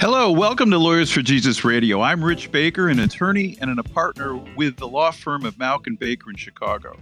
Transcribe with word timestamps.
Hello, 0.00 0.30
welcome 0.30 0.72
to 0.72 0.78
Lawyers 0.78 1.10
for 1.10 1.22
Jesus 1.22 1.64
Radio. 1.64 2.00
I'm 2.00 2.22
Rich 2.22 2.50
Baker, 2.50 2.88
an 2.88 2.98
attorney 2.98 3.56
and 3.60 3.78
a 3.78 3.82
partner 3.82 4.34
with 4.56 4.76
the 4.76 4.88
law 4.88 5.12
firm 5.12 5.46
of 5.46 5.56
Mauck 5.56 5.86
and 5.86 5.96
Baker 5.96 6.30
in 6.30 6.36
Chicago. 6.36 6.98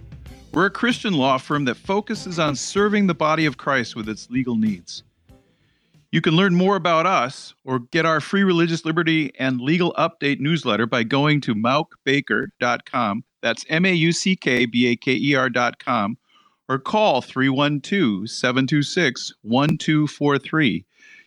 We're 0.53 0.67
a 0.67 0.71
Christian 0.71 1.13
law 1.13 1.39
firm 1.39 1.65
that 1.65 1.75
focuses 1.75 2.37
on 2.37 2.55
serving 2.55 3.07
the 3.07 3.15
body 3.15 3.47
of 3.47 3.57
Christ 3.57 3.95
with 3.95 4.07
its 4.07 4.29
legal 4.29 4.55
needs. 4.55 5.03
You 6.11 6.21
can 6.21 6.35
learn 6.35 6.53
more 6.53 6.75
about 6.75 7.07
us 7.07 7.55
or 7.65 7.79
get 7.79 8.05
our 8.05 8.21
free 8.21 8.43
religious 8.43 8.85
liberty 8.85 9.31
and 9.39 9.59
legal 9.59 9.93
update 9.93 10.39
newsletter 10.39 10.85
by 10.85 11.01
going 11.01 11.41
to 11.41 11.55
mauckbaker.com. 11.55 13.23
That's 13.41 13.65
M 13.69 13.85
A 13.85 13.93
U 13.93 14.11
C 14.11 14.35
K 14.35 14.67
B 14.67 14.85
A 14.87 14.95
K 14.95 15.13
E 15.13 15.33
R.com 15.33 16.17
or 16.69 16.77
call 16.77 17.21
312 17.21 18.29
726 18.29 19.33
1243. 19.41 20.85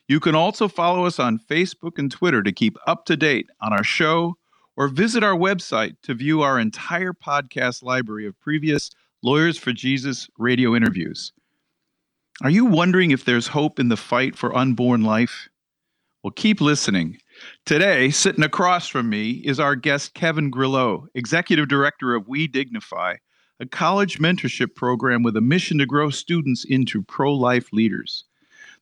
You 0.09 0.21
can 0.21 0.35
also 0.37 0.69
follow 0.69 1.05
us 1.05 1.19
on 1.19 1.39
Facebook 1.39 1.99
and 1.99 2.11
Twitter 2.11 2.43
to 2.43 2.53
keep 2.53 2.77
up 2.87 3.07
to 3.07 3.17
date 3.17 3.49
on 3.61 3.73
our 3.73 3.83
show 3.83 4.37
or 4.77 4.89
visit 4.89 5.25
our 5.25 5.35
website 5.35 5.97
to 6.03 6.15
view 6.15 6.43
our 6.43 6.61
entire 6.61 7.13
podcast 7.13 7.83
library 7.83 8.27
of 8.27 8.39
previous 8.41 8.91
Lawyers 9.23 9.59
for 9.59 9.73
Jesus 9.73 10.29
radio 10.39 10.77
interviews. 10.77 11.33
Are 12.43 12.51
you 12.51 12.67
wondering 12.67 13.11
if 13.11 13.25
there's 13.25 13.49
hope 13.49 13.81
in 13.81 13.89
the 13.89 13.97
fight 13.97 14.37
for 14.37 14.55
unborn 14.55 15.03
life? 15.03 15.49
Well, 16.23 16.31
keep 16.31 16.61
listening. 16.61 17.19
Today, 17.65 18.11
sitting 18.11 18.45
across 18.45 18.87
from 18.87 19.09
me 19.09 19.43
is 19.45 19.59
our 19.59 19.75
guest, 19.75 20.15
Kevin 20.15 20.51
Grillo, 20.51 21.09
Executive 21.15 21.67
Director 21.67 22.15
of 22.15 22.29
We 22.29 22.47
Dignify, 22.47 23.17
a 23.59 23.67
college 23.67 24.19
mentorship 24.19 24.75
program 24.75 25.23
with 25.23 25.37
a 25.37 25.41
mission 25.41 25.79
to 25.79 25.87
grow 25.87 26.11
students 26.11 26.65
into 26.65 27.03
pro 27.03 27.33
life 27.33 27.73
leaders. 27.73 28.25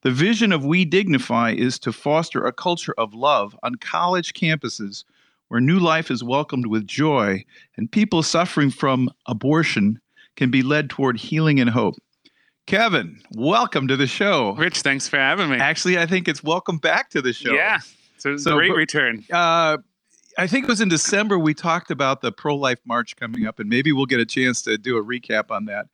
The 0.05 0.11
vision 0.11 0.53
of 0.53 0.67
We 0.67 0.85
Dignify 0.85 1.53
is 1.53 1.79
to 1.79 1.91
foster 1.91 2.45
a 2.45 2.53
culture 2.53 2.93
of 2.99 3.15
love 3.15 3.59
on 3.63 3.77
college 3.77 4.35
campuses 4.35 5.03
where 5.49 5.63
new 5.63 5.79
life 5.79 6.11
is 6.11 6.23
welcomed 6.23 6.67
with 6.67 6.87
joy 6.87 7.43
and 7.79 7.91
people 7.91 8.23
suffering 8.23 8.71
from 8.71 9.09
abortion 9.25 9.99
can 10.37 10.51
be 10.51 10.63
led 10.63 10.91
toward 10.91 11.19
healing 11.19 11.59
and 11.59 11.71
hope. 11.71 11.95
Kevin, 12.67 13.19
welcome 13.35 13.89
to 13.89 13.97
the 13.97 14.07
show. 14.07 14.55
Rich, 14.57 14.83
thanks 14.83 15.09
for 15.09 15.17
having 15.17 15.49
me. 15.49 15.57
Actually, 15.57 15.97
I 15.97 16.05
think 16.05 16.29
it's 16.29 16.43
welcome 16.43 16.77
back 16.77 17.09
to 17.11 17.23
the 17.23 17.33
show. 17.33 17.55
Yeah, 17.55 17.79
so 18.19 18.35
it's 18.35 18.43
a 18.43 18.51
so, 18.51 18.57
great 18.57 18.77
return. 18.77 19.25
Uh, 19.33 19.79
I 20.37 20.47
think 20.47 20.65
it 20.65 20.69
was 20.69 20.83
in 20.83 20.91
December 20.91 21.39
we 21.39 21.55
talked 21.55 21.91
about 21.91 22.21
the 22.21 22.31
pro 22.31 22.55
life 22.55 22.81
march 22.85 23.17
coming 23.17 23.47
up, 23.47 23.59
and 23.59 23.71
maybe 23.71 23.91
we'll 23.91 24.05
get 24.05 24.21
a 24.21 24.27
chance 24.27 24.61
to 24.63 24.77
do 24.77 24.99
a 24.99 25.03
recap 25.03 25.51
on 25.51 25.65
that. 25.65 25.87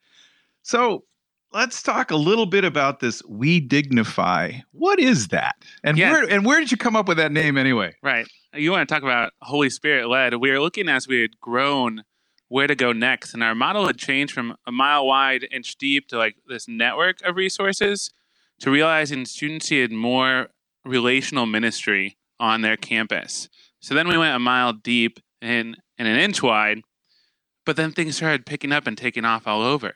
So 0.63 1.05
let's 1.53 1.81
talk 1.83 2.11
a 2.11 2.15
little 2.15 2.45
bit 2.45 2.63
about 2.63 2.99
this 2.99 3.23
We 3.25 3.59
Dignify. 3.59 4.53
What 4.71 4.99
is 4.99 5.29
that? 5.29 5.55
And 5.83 5.97
where 5.97 6.23
and 6.23 6.45
where 6.45 6.59
did 6.59 6.71
you 6.71 6.77
come 6.77 6.95
up 6.95 7.07
with 7.07 7.17
that 7.17 7.31
name 7.31 7.57
anyway? 7.57 7.95
Right. 8.01 8.27
You 8.53 8.71
want 8.71 8.87
to 8.87 8.93
talk 8.93 9.03
about 9.03 9.33
Holy 9.41 9.69
Spirit 9.69 10.07
led. 10.07 10.35
We 10.35 10.51
were 10.51 10.59
looking 10.59 10.89
as 10.89 11.07
we 11.07 11.21
had 11.21 11.39
grown 11.39 12.03
where 12.49 12.67
to 12.67 12.75
go 12.75 12.91
next. 12.91 13.33
And 13.33 13.43
our 13.43 13.55
model 13.55 13.87
had 13.87 13.97
changed 13.97 14.33
from 14.33 14.57
a 14.67 14.71
mile 14.71 15.07
wide, 15.07 15.47
inch 15.51 15.77
deep 15.77 16.07
to 16.09 16.17
like 16.17 16.35
this 16.47 16.67
network 16.67 17.21
of 17.21 17.37
resources 17.37 18.11
to 18.59 18.69
realizing 18.69 19.25
students 19.25 19.71
needed 19.71 19.91
more 19.91 20.49
relational 20.83 21.45
ministry 21.45 22.17
on 22.39 22.61
their 22.61 22.75
campus. 22.75 23.47
So 23.79 23.95
then 23.95 24.07
we 24.07 24.17
went 24.17 24.35
a 24.35 24.39
mile 24.39 24.73
deep 24.73 25.19
and, 25.41 25.77
and 25.97 26.07
an 26.07 26.19
inch 26.19 26.43
wide, 26.43 26.81
but 27.65 27.77
then 27.77 27.93
things 27.93 28.17
started 28.17 28.45
picking 28.45 28.71
up 28.71 28.85
and 28.85 28.97
taking 28.97 29.25
off 29.25 29.47
all 29.47 29.61
over. 29.61 29.93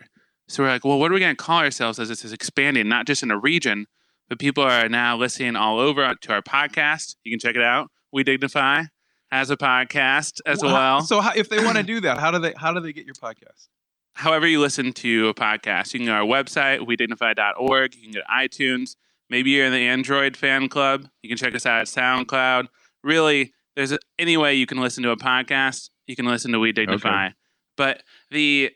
So 0.47 0.63
we're 0.63 0.69
like, 0.69 0.85
well, 0.85 0.99
what 0.99 1.11
are 1.11 1.13
we 1.13 1.19
going 1.19 1.35
to 1.35 1.43
call 1.43 1.59
ourselves 1.59 1.99
as 1.99 2.09
this 2.09 2.23
is 2.23 2.31
expanding, 2.33 2.87
not 2.87 3.07
just 3.07 3.23
in 3.23 3.31
a 3.31 3.37
region, 3.37 3.87
but 4.29 4.39
people 4.39 4.63
are 4.63 4.87
now 4.89 5.17
listening 5.17 5.55
all 5.55 5.79
over 5.79 6.13
to 6.13 6.33
our 6.33 6.41
podcast. 6.41 7.15
You 7.23 7.31
can 7.31 7.39
check 7.39 7.55
it 7.55 7.63
out. 7.63 7.89
We 8.11 8.23
Dignify 8.23 8.83
has 9.31 9.49
a 9.49 9.57
podcast 9.57 10.39
as 10.45 10.61
well. 10.61 10.73
well. 10.73 11.01
So 11.01 11.21
how, 11.21 11.33
if 11.35 11.49
they 11.49 11.63
want 11.63 11.77
to 11.77 11.83
do 11.83 11.99
that, 12.01 12.19
how 12.19 12.31
do 12.31 12.39
they 12.39 12.53
how 12.55 12.73
do 12.73 12.79
they 12.79 12.93
get 12.93 13.05
your 13.05 13.15
podcast? 13.15 13.67
However 14.13 14.47
you 14.47 14.61
listen 14.61 14.93
to 14.93 15.27
a 15.27 15.33
podcast, 15.33 15.93
you 15.93 15.99
can 15.99 16.07
go 16.07 16.13
to 16.13 16.19
our 16.19 16.25
website, 16.25 16.79
wedignify.org. 16.79 17.95
You 17.95 18.01
can 18.03 18.11
go 18.11 18.21
to 18.21 18.25
iTunes. 18.31 18.95
Maybe 19.29 19.49
you're 19.49 19.65
in 19.65 19.73
the 19.73 19.87
Android 19.87 20.37
fan 20.37 20.69
club. 20.69 21.07
You 21.21 21.29
can 21.29 21.37
check 21.37 21.53
us 21.53 21.65
out 21.65 21.81
at 21.81 21.87
SoundCloud. 21.87 22.67
Really, 23.03 23.53
there's 23.75 23.93
any 24.17 24.37
way 24.37 24.53
you 24.53 24.65
can 24.65 24.77
listen 24.79 25.03
to 25.03 25.11
a 25.11 25.17
podcast. 25.17 25.89
You 26.07 26.15
can 26.15 26.25
listen 26.25 26.51
to 26.53 26.59
We 26.59 26.71
Dignify. 26.71 27.27
Okay. 27.27 27.35
But 27.75 28.03
the 28.31 28.71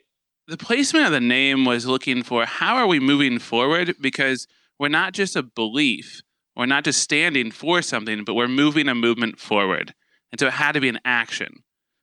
the 0.50 0.56
placement 0.56 1.06
of 1.06 1.12
the 1.12 1.20
name 1.20 1.64
was 1.64 1.86
looking 1.86 2.24
for 2.24 2.44
how 2.44 2.74
are 2.74 2.88
we 2.88 2.98
moving 2.98 3.38
forward 3.38 3.94
because 4.00 4.48
we're 4.80 4.88
not 4.88 5.12
just 5.12 5.36
a 5.36 5.44
belief. 5.44 6.22
We're 6.56 6.66
not 6.66 6.82
just 6.82 7.00
standing 7.00 7.52
for 7.52 7.82
something, 7.82 8.24
but 8.24 8.34
we're 8.34 8.48
moving 8.48 8.88
a 8.88 8.94
movement 8.96 9.38
forward. 9.38 9.94
And 10.32 10.40
so 10.40 10.48
it 10.48 10.54
had 10.54 10.72
to 10.72 10.80
be 10.80 10.88
an 10.88 10.98
action. 11.04 11.62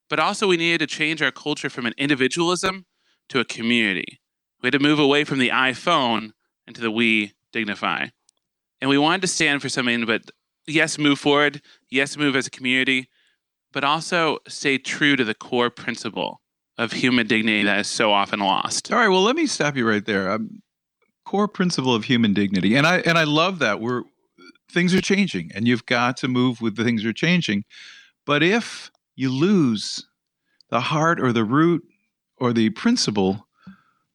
But 0.09 0.19
also, 0.19 0.47
we 0.47 0.55
needed 0.55 0.77
to 0.79 0.87
change 0.87 1.21
our 1.21 1.31
culture 1.31 1.69
from 1.69 1.85
an 1.85 1.93
individualism 1.97 2.85
to 3.27 3.41
a 3.41 3.45
community. 3.45 4.21
We 4.63 4.67
had 4.67 4.73
to 4.73 4.79
move 4.79 4.99
away 4.99 5.25
from 5.25 5.39
the 5.39 5.49
iPhone 5.49 6.31
into 6.65 6.79
the 6.79 6.89
we 6.89 7.33
dignify. 7.51 8.07
And 8.79 8.89
we 8.89 8.97
wanted 8.97 9.21
to 9.23 9.27
stand 9.27 9.61
for 9.61 9.67
something, 9.67 10.05
but 10.05 10.21
yes, 10.65 10.97
move 10.97 11.19
forward, 11.19 11.61
yes, 11.89 12.15
move 12.15 12.37
as 12.37 12.47
a 12.47 12.51
community, 12.51 13.09
but 13.73 13.83
also 13.83 14.37
stay 14.47 14.77
true 14.77 15.17
to 15.17 15.25
the 15.25 15.35
core 15.35 15.69
principle 15.69 16.39
of 16.77 16.91
human 16.91 17.27
dignity 17.27 17.63
that 17.63 17.79
is 17.79 17.87
so 17.87 18.11
often 18.11 18.39
lost. 18.39 18.91
All 18.91 18.99
right, 18.99 19.07
well, 19.07 19.23
let 19.23 19.35
me 19.35 19.47
stop 19.47 19.75
you 19.75 19.87
right 19.87 20.05
there. 20.05 20.31
Um, 20.31 20.61
core 21.25 21.47
principle 21.47 21.93
of 21.93 22.05
human 22.05 22.33
dignity, 22.33 22.75
and 22.75 22.85
I 22.85 22.99
and 22.99 23.17
I 23.17 23.23
love 23.23 23.59
that 23.59 23.79
we're 23.79 24.03
things 24.71 24.93
are 24.93 25.01
changing, 25.01 25.51
and 25.53 25.67
you've 25.67 25.85
got 25.85 26.17
to 26.17 26.27
move 26.27 26.61
with 26.61 26.75
the 26.75 26.83
things 26.83 27.05
are 27.05 27.13
changing. 27.13 27.63
But 28.25 28.43
if 28.43 28.91
you 29.15 29.29
lose 29.29 30.05
the 30.69 30.81
heart 30.81 31.19
or 31.19 31.31
the 31.31 31.43
root 31.43 31.83
or 32.37 32.53
the 32.53 32.69
principle, 32.71 33.47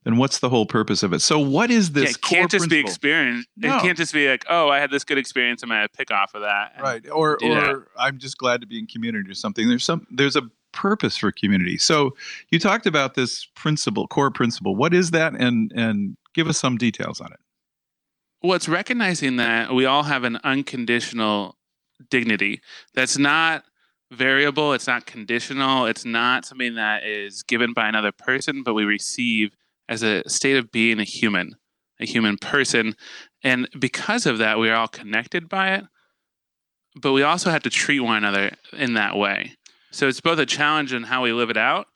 then 0.05 0.17
what's 0.17 0.39
the 0.41 0.49
whole 0.49 0.67
purpose 0.67 1.03
of 1.03 1.13
it? 1.13 1.21
So, 1.21 1.39
what 1.39 1.71
is 1.71 1.93
this? 1.93 2.05
Yeah, 2.05 2.11
it 2.11 2.21
can't 2.21 2.51
just 2.51 2.63
principle? 2.63 2.69
be 2.69 2.81
experience. 2.81 3.47
No. 3.57 3.77
It 3.77 3.83
can't 3.83 3.97
just 3.97 4.13
be 4.13 4.29
like, 4.29 4.45
oh, 4.49 4.69
I 4.69 4.79
had 4.79 4.91
this 4.91 5.05
good 5.05 5.19
experience. 5.19 5.63
I'm 5.63 5.69
gonna 5.69 5.89
pick 5.89 6.11
off 6.11 6.35
of 6.35 6.43
that. 6.43 6.73
Right. 6.81 7.09
Or, 7.11 7.39
or 7.43 7.55
that. 7.55 7.85
I'm 7.99 8.19
just 8.19 8.39
glad 8.39 8.61
to 8.61 8.67
be 8.67 8.79
in 8.79 8.87
community 8.87 9.31
or 9.31 9.35
something. 9.35 9.69
There's 9.69 9.85
some. 9.85 10.07
There's 10.11 10.37
a 10.37 10.43
purpose 10.73 11.17
for 11.17 11.33
community. 11.33 11.79
So, 11.79 12.17
you 12.51 12.59
talked 12.59 12.87
about 12.87 13.15
this 13.15 13.47
principle, 13.55 14.07
core 14.07 14.31
principle. 14.31 14.75
What 14.77 14.95
is 14.95 15.11
that? 15.13 15.35
And 15.35 15.73
and 15.75 16.17
give 16.35 16.49
us 16.49 16.59
some 16.59 16.77
details 16.77 17.21
on 17.21 17.33
it. 17.33 17.41
Well, 18.43 18.55
it's 18.55 18.69
recognizing 18.69 19.37
that 19.37 19.73
we 19.73 19.87
all 19.87 20.03
have 20.03 20.25
an 20.25 20.39
unconditional 20.43 21.57
dignity. 22.11 22.61
That's 22.95 23.17
not 23.17 23.65
variable, 24.11 24.73
it's 24.73 24.87
not 24.87 25.07
conditional, 25.07 25.87
it's 25.87 26.05
not 26.05 26.45
something 26.45 26.75
that 26.75 27.05
is 27.05 27.43
given 27.43 27.73
by 27.73 27.89
another 27.89 28.13
person, 28.13 28.63
but 28.63 28.75
we 28.75 28.85
receive 28.85 29.53
as 29.89 30.03
a 30.03 30.29
state 30.29 30.57
of 30.57 30.71
being 30.71 30.99
a 30.99 31.05
human, 31.05 31.55
a 32.01 32.07
human 32.07 32.37
person. 32.37 32.95
And 33.43 33.69
because 33.79 34.27
of 34.27 34.39
that, 34.39 34.59
we 34.59 34.71
are 34.71 34.77
all 34.77 34.89
connected 34.89 35.49
by 35.49 35.75
it, 35.75 35.85
but 37.01 37.13
we 37.13 37.23
also 37.23 37.51
have 37.51 37.63
to 37.63 37.71
treat 37.71 38.01
one 38.01 38.19
another 38.19 38.53
in 38.73 38.95
that 38.95 39.17
way. 39.17 39.57
So 39.93 40.09
it's 40.09 40.21
both 40.21 40.39
a 40.39 40.47
challenge 40.47 40.93
in 40.93 41.05
how 41.05 41.23
we 41.23 41.33
live 41.33 41.51
it 41.51 41.57
out, 41.57 41.87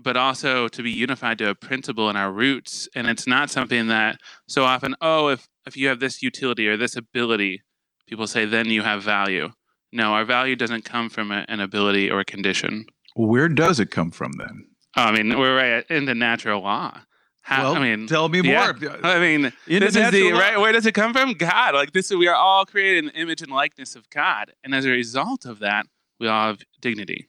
but 0.00 0.16
also 0.16 0.68
to 0.68 0.82
be 0.82 0.90
unified 0.90 1.38
to 1.38 1.50
a 1.50 1.54
principle 1.54 2.08
in 2.08 2.16
our 2.16 2.32
roots. 2.32 2.88
And 2.94 3.08
it's 3.08 3.26
not 3.26 3.50
something 3.50 3.88
that 3.88 4.18
so 4.46 4.64
often, 4.64 4.94
oh, 5.00 5.28
if, 5.28 5.48
if 5.66 5.76
you 5.76 5.88
have 5.88 5.98
this 5.98 6.22
utility 6.22 6.68
or 6.68 6.76
this 6.76 6.96
ability, 6.96 7.62
people 8.06 8.28
say, 8.28 8.44
then 8.44 8.66
you 8.66 8.82
have 8.82 9.02
value. 9.02 9.50
No, 9.92 10.12
our 10.12 10.24
value 10.24 10.54
doesn't 10.54 10.84
come 10.84 11.10
from 11.10 11.32
a, 11.32 11.44
an 11.48 11.60
ability 11.60 12.08
or 12.08 12.20
a 12.20 12.24
condition. 12.24 12.86
Where 13.16 13.48
does 13.48 13.80
it 13.80 13.90
come 13.90 14.12
from 14.12 14.32
then? 14.38 14.66
I 14.96 15.10
mean, 15.10 15.36
we're 15.36 15.56
right 15.56 15.84
in 15.90 16.04
the 16.04 16.14
natural 16.14 16.62
law. 16.62 17.00
How, 17.42 17.72
well, 17.72 17.76
I 17.76 17.80
mean, 17.80 18.06
tell 18.06 18.28
me 18.28 18.42
more. 18.42 18.74
Yeah, 18.80 18.96
I 19.02 19.18
mean, 19.18 19.52
in 19.66 19.80
this 19.80 19.94
is 19.94 20.10
the 20.12 20.32
law. 20.32 20.38
right. 20.38 20.58
Where 20.58 20.72
does 20.72 20.86
it 20.86 20.92
come 20.92 21.12
from? 21.12 21.34
God. 21.34 21.74
Like 21.74 21.92
this, 21.92 22.10
we 22.10 22.26
are 22.26 22.34
all 22.34 22.64
created 22.64 23.04
in 23.04 23.06
the 23.06 23.16
image 23.20 23.42
and 23.42 23.52
likeness 23.52 23.94
of 23.96 24.08
God, 24.08 24.52
and 24.64 24.74
as 24.74 24.86
a 24.86 24.90
result 24.90 25.44
of 25.44 25.58
that, 25.58 25.86
we 26.20 26.28
all 26.28 26.48
have 26.48 26.60
dignity. 26.80 27.28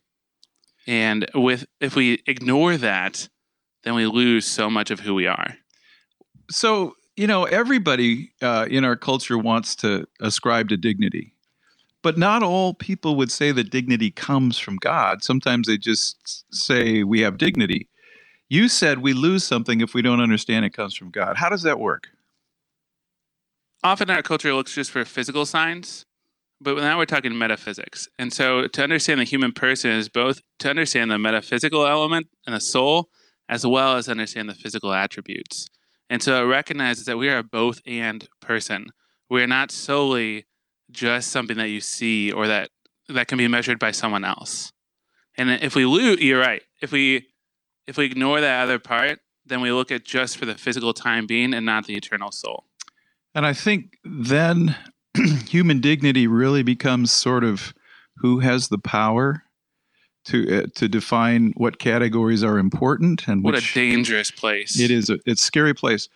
And 0.87 1.25
with 1.33 1.65
if 1.79 1.95
we 1.95 2.21
ignore 2.27 2.77
that, 2.77 3.27
then 3.83 3.95
we 3.95 4.05
lose 4.05 4.45
so 4.45 4.69
much 4.69 4.91
of 4.91 4.99
who 4.99 5.15
we 5.15 5.27
are. 5.27 5.55
So 6.49 6.95
you 7.15 7.27
know, 7.27 7.45
everybody 7.45 8.31
uh, 8.41 8.67
in 8.69 8.83
our 8.83 8.95
culture 8.95 9.37
wants 9.37 9.75
to 9.77 10.05
ascribe 10.19 10.69
to 10.69 10.77
dignity. 10.77 11.33
But 12.01 12.17
not 12.17 12.43
all 12.43 12.73
people 12.73 13.15
would 13.15 13.31
say 13.31 13.51
that 13.51 13.71
dignity 13.71 14.11
comes 14.11 14.59
from 14.59 14.75
God. 14.75 15.23
Sometimes 15.23 15.67
they 15.67 15.77
just 15.77 16.45
say 16.53 17.03
we 17.03 17.21
have 17.21 17.37
dignity. 17.37 17.87
You 18.47 18.67
said 18.69 18.99
we 18.99 19.13
lose 19.13 19.43
something 19.43 19.81
if 19.81 19.93
we 19.93 20.03
don't 20.03 20.21
understand 20.21 20.65
it 20.65 20.71
comes 20.71 20.95
from 20.95 21.09
God. 21.09 21.35
How 21.37 21.49
does 21.49 21.63
that 21.63 21.79
work? 21.79 22.09
Often 23.83 24.09
our 24.11 24.21
culture 24.21 24.53
looks 24.53 24.75
just 24.75 24.91
for 24.91 25.03
physical 25.05 25.45
signs, 25.45 26.05
but 26.61 26.77
now 26.77 26.97
we're 26.97 27.05
talking 27.05 27.37
metaphysics. 27.37 28.07
And 28.17 28.31
so 28.31 28.67
to 28.67 28.83
understand 28.83 29.19
the 29.19 29.25
human 29.25 29.51
person 29.51 29.91
is 29.91 30.09
both 30.09 30.41
to 30.59 30.69
understand 30.69 31.11
the 31.11 31.19
metaphysical 31.19 31.85
element 31.85 32.27
and 32.45 32.55
the 32.55 32.61
soul, 32.61 33.09
as 33.49 33.65
well 33.65 33.97
as 33.97 34.09
understand 34.09 34.49
the 34.49 34.55
physical 34.55 34.93
attributes. 34.93 35.69
And 36.09 36.21
so 36.21 36.43
it 36.43 36.47
recognizes 36.47 37.05
that 37.05 37.17
we 37.17 37.29
are 37.29 37.43
both 37.43 37.81
and 37.85 38.27
person. 38.39 38.87
We 39.29 39.41
are 39.41 39.47
not 39.47 39.71
solely 39.71 40.45
just 40.91 41.31
something 41.31 41.57
that 41.57 41.69
you 41.69 41.81
see 41.81 42.31
or 42.31 42.47
that 42.47 42.69
that 43.09 43.27
can 43.27 43.37
be 43.37 43.47
measured 43.47 43.79
by 43.79 43.91
someone 43.91 44.23
else. 44.23 44.71
And 45.37 45.49
if 45.49 45.75
we 45.75 45.85
lose, 45.85 46.19
you're 46.21 46.39
right. 46.39 46.61
If 46.81 46.91
we 46.91 47.27
if 47.87 47.97
we 47.97 48.05
ignore 48.05 48.41
that 48.41 48.63
other 48.63 48.79
part, 48.79 49.19
then 49.45 49.61
we 49.61 49.71
look 49.71 49.91
at 49.91 50.03
just 50.03 50.37
for 50.37 50.45
the 50.45 50.55
physical 50.55 50.93
time 50.93 51.27
being 51.27 51.53
and 51.53 51.65
not 51.65 51.85
the 51.85 51.95
eternal 51.95 52.31
soul. 52.31 52.65
And 53.33 53.45
I 53.45 53.53
think 53.53 53.97
then 54.03 54.75
human 55.47 55.81
dignity 55.81 56.27
really 56.27 56.63
becomes 56.63 57.11
sort 57.11 57.43
of 57.43 57.73
who 58.17 58.39
has 58.39 58.69
the 58.69 58.77
power 58.77 59.43
to 60.25 60.63
uh, 60.63 60.67
to 60.75 60.87
define 60.87 61.53
what 61.57 61.77
categories 61.79 62.43
are 62.43 62.57
important 62.57 63.27
and 63.27 63.43
What 63.43 63.55
a 63.55 63.73
dangerous 63.73 64.31
place. 64.31 64.79
it 64.79 64.91
is 64.91 65.09
a, 65.09 65.19
it's 65.25 65.41
a 65.41 65.45
scary 65.45 65.73
place. 65.73 66.09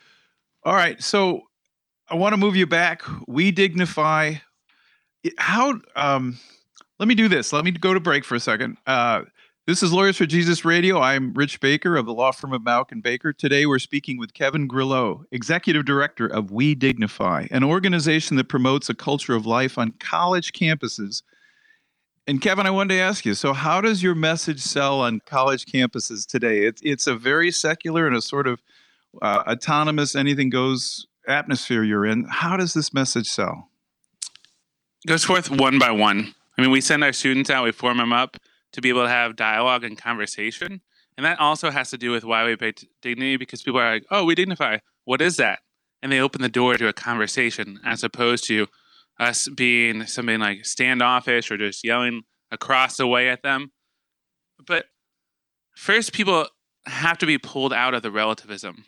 All 0.64 0.74
right, 0.74 1.02
so 1.02 1.42
I 2.10 2.16
want 2.16 2.34
to 2.34 2.38
move 2.38 2.56
you 2.56 2.66
back. 2.66 3.04
We 3.28 3.52
dignify 3.52 4.36
how 5.38 5.80
um 5.96 6.40
let 6.98 7.08
me 7.08 7.16
do 7.16 7.28
this. 7.28 7.54
Let 7.54 7.64
me 7.66 7.72
go 7.72 7.94
to 7.94 8.00
break 8.00 8.26
for 8.26 8.36
a 8.36 8.40
second. 8.40 8.78
Uh 8.88 9.22
this 9.70 9.84
is 9.84 9.94
Lawyers 9.94 10.18
for 10.18 10.26
Jesus 10.26 10.66
Radio. 10.66 11.00
I'm 11.00 11.32
Rich 11.32 11.60
Baker 11.60 11.96
of 11.96 12.08
the 12.08 12.12
law 12.12 12.32
firm 12.32 12.54
of 12.54 12.64
Mauck 12.64 12.92
and 12.92 13.04
Baker. 13.04 13.32
Today 13.32 13.68
we're 13.68 13.78
speaking 13.78 14.18
with 14.18 14.34
Kevin 14.34 14.66
Grillo, 14.66 15.26
Executive 15.32 15.86
Director 15.86 16.26
of 16.26 16.50
We 16.50 16.74
Dignify, 16.74 17.46
an 17.52 17.64
organization 17.64 18.36
that 18.38 18.50
promotes 18.50 18.90
a 18.90 18.96
culture 18.96 19.36
of 19.36 19.46
life 19.46 19.78
on 19.78 19.92
college 20.00 20.54
campuses. 20.54 21.22
And 22.26 22.42
Kevin, 22.42 22.66
I 22.66 22.72
wanted 22.72 22.96
to 22.96 23.00
ask 23.00 23.28
you, 23.28 23.36
so 23.36 23.54
how 23.54 23.80
does 23.80 24.02
your 24.02 24.16
message 24.16 24.60
sell 24.60 25.02
on 25.02 25.22
college 25.28 25.68
campuses 25.68 26.26
today? 26.26 26.66
It's 26.66 26.82
it's 26.84 27.06
a 27.06 27.14
very 27.14 27.52
secular 27.52 28.08
and 28.08 28.16
a 28.16 28.24
sort 28.24 28.48
of 28.48 28.64
uh, 29.22 29.44
autonomous, 29.46 30.16
anything 30.16 30.50
goes 30.50 31.06
atmosphere 31.28 31.84
you're 31.84 32.08
in. 32.08 32.26
How 32.28 32.58
does 32.58 32.74
this 32.74 32.92
message 32.92 33.28
sell? 33.28 33.70
goes 35.06 35.24
forth 35.24 35.52
one 35.52 35.78
by 35.78 35.92
one. 35.92 36.34
I 36.58 36.64
mean, 36.64 36.72
we 36.72 36.82
send 36.82 37.04
our 37.04 37.14
students 37.14 37.52
out, 37.52 37.66
we 37.66 37.72
form 37.72 37.98
them 37.98 38.12
up 38.12 38.38
to 38.74 38.82
be 38.82 38.90
able 38.90 39.04
to 39.04 39.10
have 39.10 39.36
dialogue 39.36 39.84
and 39.84 39.98
conversation. 39.98 40.82
And 41.18 41.26
that 41.26 41.40
also 41.40 41.70
has 41.70 41.90
to 41.90 41.98
do 41.98 42.12
with 42.12 42.24
why 42.24 42.46
we 42.46 42.56
pay 42.56 42.72
t- 42.72 42.90
dignity 43.02 43.38
because 43.38 43.62
people 43.62 43.80
are 43.80 43.94
like, 43.94 44.06
oh, 44.12 44.24
we 44.24 44.36
dignify. 44.36 44.78
What 45.06 45.22
is 45.22 45.38
that? 45.38 45.60
And 46.02 46.12
they 46.12 46.20
open 46.20 46.42
the 46.42 46.50
door 46.50 46.78
to 46.78 46.88
a 46.88 46.94
conversation 46.94 47.80
as 47.84 48.04
opposed 48.04 48.46
to 48.48 48.68
us 49.20 49.48
being 49.50 50.06
something 50.06 50.40
like 50.40 50.66
standoffish 50.66 51.52
or 51.52 51.58
just 51.58 51.84
yelling 51.84 52.22
across 52.52 52.98
the 52.98 53.08
way 53.08 53.30
at 53.30 53.44
them. 53.44 53.72
But 54.66 54.86
first, 55.76 56.14
people 56.14 56.48
have 56.86 57.18
to 57.18 57.26
be 57.26 57.38
pulled 57.38 57.74
out 57.74 57.94
of 57.94 58.02
the 58.02 58.12
relativism. 58.12 58.86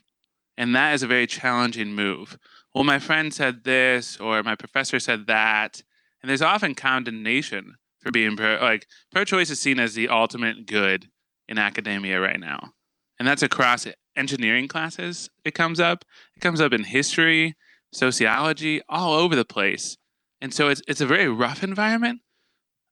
And 0.57 0.75
that 0.75 0.93
is 0.93 1.03
a 1.03 1.07
very 1.07 1.27
challenging 1.27 1.93
move. 1.93 2.37
Well, 2.73 2.83
my 2.83 2.99
friend 2.99 3.33
said 3.33 3.63
this, 3.63 4.17
or 4.17 4.41
my 4.43 4.55
professor 4.55 4.99
said 4.99 5.27
that. 5.27 5.81
And 6.21 6.29
there's 6.29 6.41
often 6.41 6.75
condemnation 6.75 7.75
for 8.01 8.11
being 8.11 8.35
pro. 8.35 8.57
Like, 8.61 8.87
pro 9.11 9.23
choice 9.23 9.49
is 9.49 9.59
seen 9.59 9.79
as 9.79 9.93
the 9.93 10.09
ultimate 10.09 10.65
good 10.65 11.07
in 11.47 11.57
academia 11.57 12.19
right 12.19 12.39
now. 12.39 12.73
And 13.19 13.27
that's 13.27 13.43
across 13.43 13.87
engineering 14.15 14.67
classes. 14.67 15.29
It 15.45 15.53
comes 15.53 15.79
up, 15.79 16.03
it 16.35 16.39
comes 16.39 16.59
up 16.59 16.73
in 16.73 16.83
history, 16.83 17.55
sociology, 17.93 18.81
all 18.89 19.13
over 19.13 19.35
the 19.35 19.45
place. 19.45 19.97
And 20.39 20.53
so 20.53 20.69
it's, 20.69 20.81
it's 20.87 21.01
a 21.01 21.05
very 21.05 21.27
rough 21.27 21.63
environment 21.63 22.21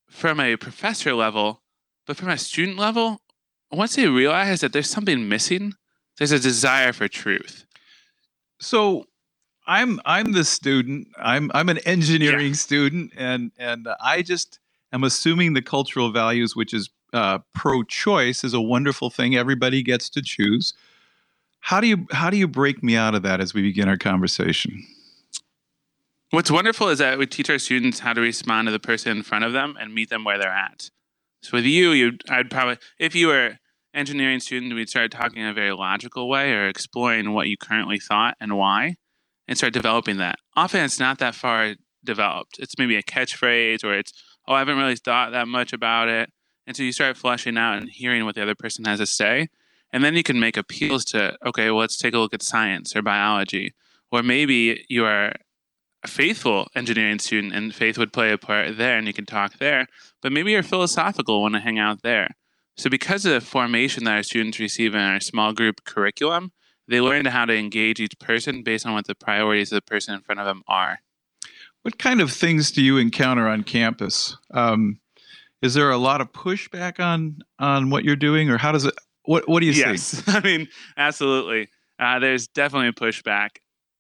from 0.09 0.39
a 0.39 0.56
professor 0.56 1.13
level, 1.13 1.63
but 2.05 2.17
from 2.17 2.29
a 2.29 2.38
student 2.38 2.77
level, 2.77 3.21
once 3.71 3.95
they 3.95 4.07
realize 4.07 4.62
that 4.62 4.73
there's 4.73 4.89
something 4.89 5.27
missing, 5.27 5.73
there's 6.17 6.31
a 6.31 6.39
desire 6.39 6.94
for 6.94 7.07
truth. 7.07 7.65
So 8.59 9.05
I'm 9.65 10.00
I'm 10.03 10.31
the 10.31 10.44
student. 10.44 11.07
I'm 11.17 11.51
I'm 11.53 11.69
an 11.69 11.77
engineering 11.79 12.55
student, 12.55 13.13
and 13.15 13.51
and 13.57 13.88
I 14.01 14.23
just 14.23 14.58
am 14.94 15.03
assuming 15.03 15.53
the 15.53 15.62
cultural 15.62 16.12
values, 16.12 16.56
which 16.56 16.74
is 16.74 16.89
uh, 17.13 17.39
pro-choice, 17.53 18.44
is 18.44 18.53
a 18.53 18.62
wonderful 18.62 19.09
thing. 19.09 19.36
Everybody 19.36 19.83
gets 19.83 20.09
to 20.12 20.21
choose. 20.21 20.74
How 21.62 21.81
do 21.81 21.88
you 21.88 22.07
how 22.12 22.30
do 22.30 22.38
you 22.38 22.47
break 22.47 22.81
me 22.83 22.95
out 22.95 23.15
of 23.15 23.24
that 23.24 23.41
as 23.41 23.53
we 23.53 23.62
begin 23.62 23.89
our 23.89 23.97
conversation? 23.97 24.86
What's 26.31 26.51
wonderful 26.51 26.89
is 26.89 27.00
that 27.00 27.18
we 27.18 27.25
teach 27.25 27.50
our 27.50 27.57
students 27.57 28.00
how 28.00 28.13
to 28.13 28.21
respond 28.21 28.68
to 28.68 28.71
the 28.71 28.80
person 28.80 29.18
in 29.18 29.24
front 29.24 29.45
of 29.45 29.53
them 29.53 29.75
and 29.80 29.94
meet 29.94 30.09
them 30.09 30.24
where 30.24 30.38
they're 30.38 30.50
at. 30.50 30.89
So 31.41 31.57
with 31.57 31.65
you, 31.65 31.91
you 31.91 32.18
I'd 32.30 32.50
probably 32.50 32.77
if 33.00 33.15
you 33.15 33.27
were 33.27 33.57
engineering 33.94 34.39
student, 34.39 34.74
we'd 34.75 34.89
start 34.89 35.12
talking 35.12 35.41
in 35.41 35.47
a 35.47 35.53
very 35.53 35.71
logical 35.71 36.30
way 36.30 36.53
or 36.53 36.68
exploring 36.68 37.33
what 37.33 37.47
you 37.47 37.57
currently 37.57 38.00
thought 38.00 38.38
and 38.39 38.56
why, 38.56 38.95
and 39.47 39.57
start 39.57 39.74
developing 39.74 40.18
that. 40.18 40.38
Often 40.56 40.86
it's 40.86 41.00
not 41.00 41.18
that 41.19 41.36
far 41.36 41.75
developed. 42.03 42.59
It's 42.59 42.77
maybe 42.77 42.95
a 42.95 43.03
catchphrase 43.03 43.83
or 43.83 43.94
it's 43.94 44.13
oh 44.50 44.56
I 44.56 44.60
haven't 44.60 44.78
really 44.78 44.96
thought 44.96 45.31
that 45.31 45.48
much 45.48 45.72
about 45.72 46.10
it. 46.10 46.30
And 46.68 46.75
so 46.75 46.84
you 46.84 46.92
start 46.92 47.16
fleshing 47.16 47.57
out 47.57 47.78
and 47.78 47.90
hearing 47.90 48.25
what 48.25 48.36
the 48.36 48.42
other 48.42 48.56
person 48.56 48.86
has 48.86 49.00
to 49.00 49.06
say. 49.06 49.48
And 49.94 50.04
then 50.04 50.16
you 50.16 50.24
can 50.24 50.40
make 50.40 50.57
appeals 50.57 51.06
to, 51.06 51.38
okay, 51.46 51.69
well, 51.69 51.80
let's 51.80 51.98
take 51.98 52.13
a 52.13 52.19
look 52.19 52.34
at 52.34 52.44
science 52.44 52.96
or 52.96 53.01
biology. 53.01 53.74
Or 54.12 54.22
maybe 54.24 54.86
you 54.90 55.06
are 55.06 55.34
a 56.04 56.07
faithful 56.07 56.68
engineering 56.75 57.19
student 57.19 57.54
and 57.54 57.74
faith 57.74 57.98
would 57.98 58.13
play 58.13 58.31
a 58.31 58.38
part 58.38 58.78
there 58.78 58.98
and 58.98 59.07
you 59.07 59.13
can 59.13 59.25
talk 59.25 59.57
there. 59.57 59.88
But 60.22 60.31
maybe 60.31 60.51
you're 60.51 60.63
philosophical, 60.63 61.42
want 61.42 61.56
to 61.56 61.60
hang 61.60 61.80
out 61.80 62.01
there. 62.01 62.36
So 62.78 62.90
because 62.90 63.25
of 63.25 63.34
the 63.34 63.42
formation 63.42 64.04
that 64.06 64.16
our 64.16 64.24
students 64.24 64.60
receive 64.60 64.96
in 64.96 65.01
our 65.01 65.19
small 65.19 65.54
group 65.54 65.84
curriculum, 65.84 66.51
they 66.88 67.01
learn 67.01 67.25
how 67.25 67.46
to 67.46 67.56
engage 67.56 68.00
each 68.00 68.18
person 68.19 68.63
based 68.63 68.86
on 68.86 68.94
what 68.94 69.06
the 69.06 69.16
priorities 69.16 69.72
of 69.72 69.78
the 69.78 69.81
person 69.81 70.16
in 70.16 70.22
front 70.22 70.40
of 70.40 70.46
them 70.46 70.63
are. 70.68 71.00
What 71.83 71.97
kind 71.97 72.21
of 72.21 72.31
things 72.31 72.71
do 72.71 72.83
you 72.83 72.97
encounter 72.97 73.47
on 73.47 73.63
campus? 73.63 74.35
Um, 74.51 74.99
is 75.61 75.73
there 75.73 75.91
a 75.91 75.97
lot 75.97 76.21
of 76.21 76.31
pushback 76.31 76.99
on 76.99 77.39
on 77.57 77.89
what 77.89 78.03
you're 78.03 78.15
doing, 78.15 78.50
or 78.50 78.57
how 78.57 78.71
does 78.71 78.86
it? 78.86 78.93
What 79.24 79.48
What 79.48 79.62
do 79.62 79.65
you 79.65 79.74
yes. 79.74 80.24
I 80.27 80.39
mean, 80.41 80.67
absolutely. 80.98 81.69
Uh, 82.00 82.19
there's 82.19 82.48
definitely 82.48 82.88
a 82.88 82.93
pushback. 82.93 83.57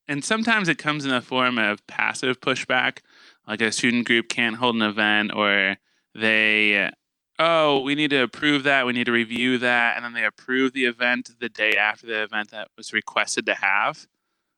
And 0.07 0.25
sometimes 0.25 0.69
it 0.69 0.79
comes 0.79 1.05
in 1.05 1.11
the 1.11 1.21
form 1.21 1.59
of 1.59 1.85
passive 1.85 2.39
pushback, 2.39 2.99
like 3.47 3.61
a 3.61 3.71
student 3.71 4.07
group 4.07 4.29
can't 4.29 4.55
hold 4.55 4.75
an 4.75 4.81
event 4.81 5.31
or 5.35 5.77
they, 6.15 6.89
oh, 7.37 7.81
we 7.81 7.93
need 7.93 8.09
to 8.09 8.23
approve 8.23 8.63
that, 8.63 8.87
we 8.87 8.93
need 8.93 9.05
to 9.05 9.11
review 9.11 9.59
that. 9.59 9.95
And 9.95 10.03
then 10.03 10.13
they 10.13 10.25
approve 10.25 10.73
the 10.73 10.85
event 10.85 11.29
the 11.39 11.49
day 11.49 11.73
after 11.75 12.07
the 12.07 12.23
event 12.23 12.49
that 12.49 12.69
was 12.75 12.91
requested 12.91 13.45
to 13.45 13.53
have. 13.53 14.07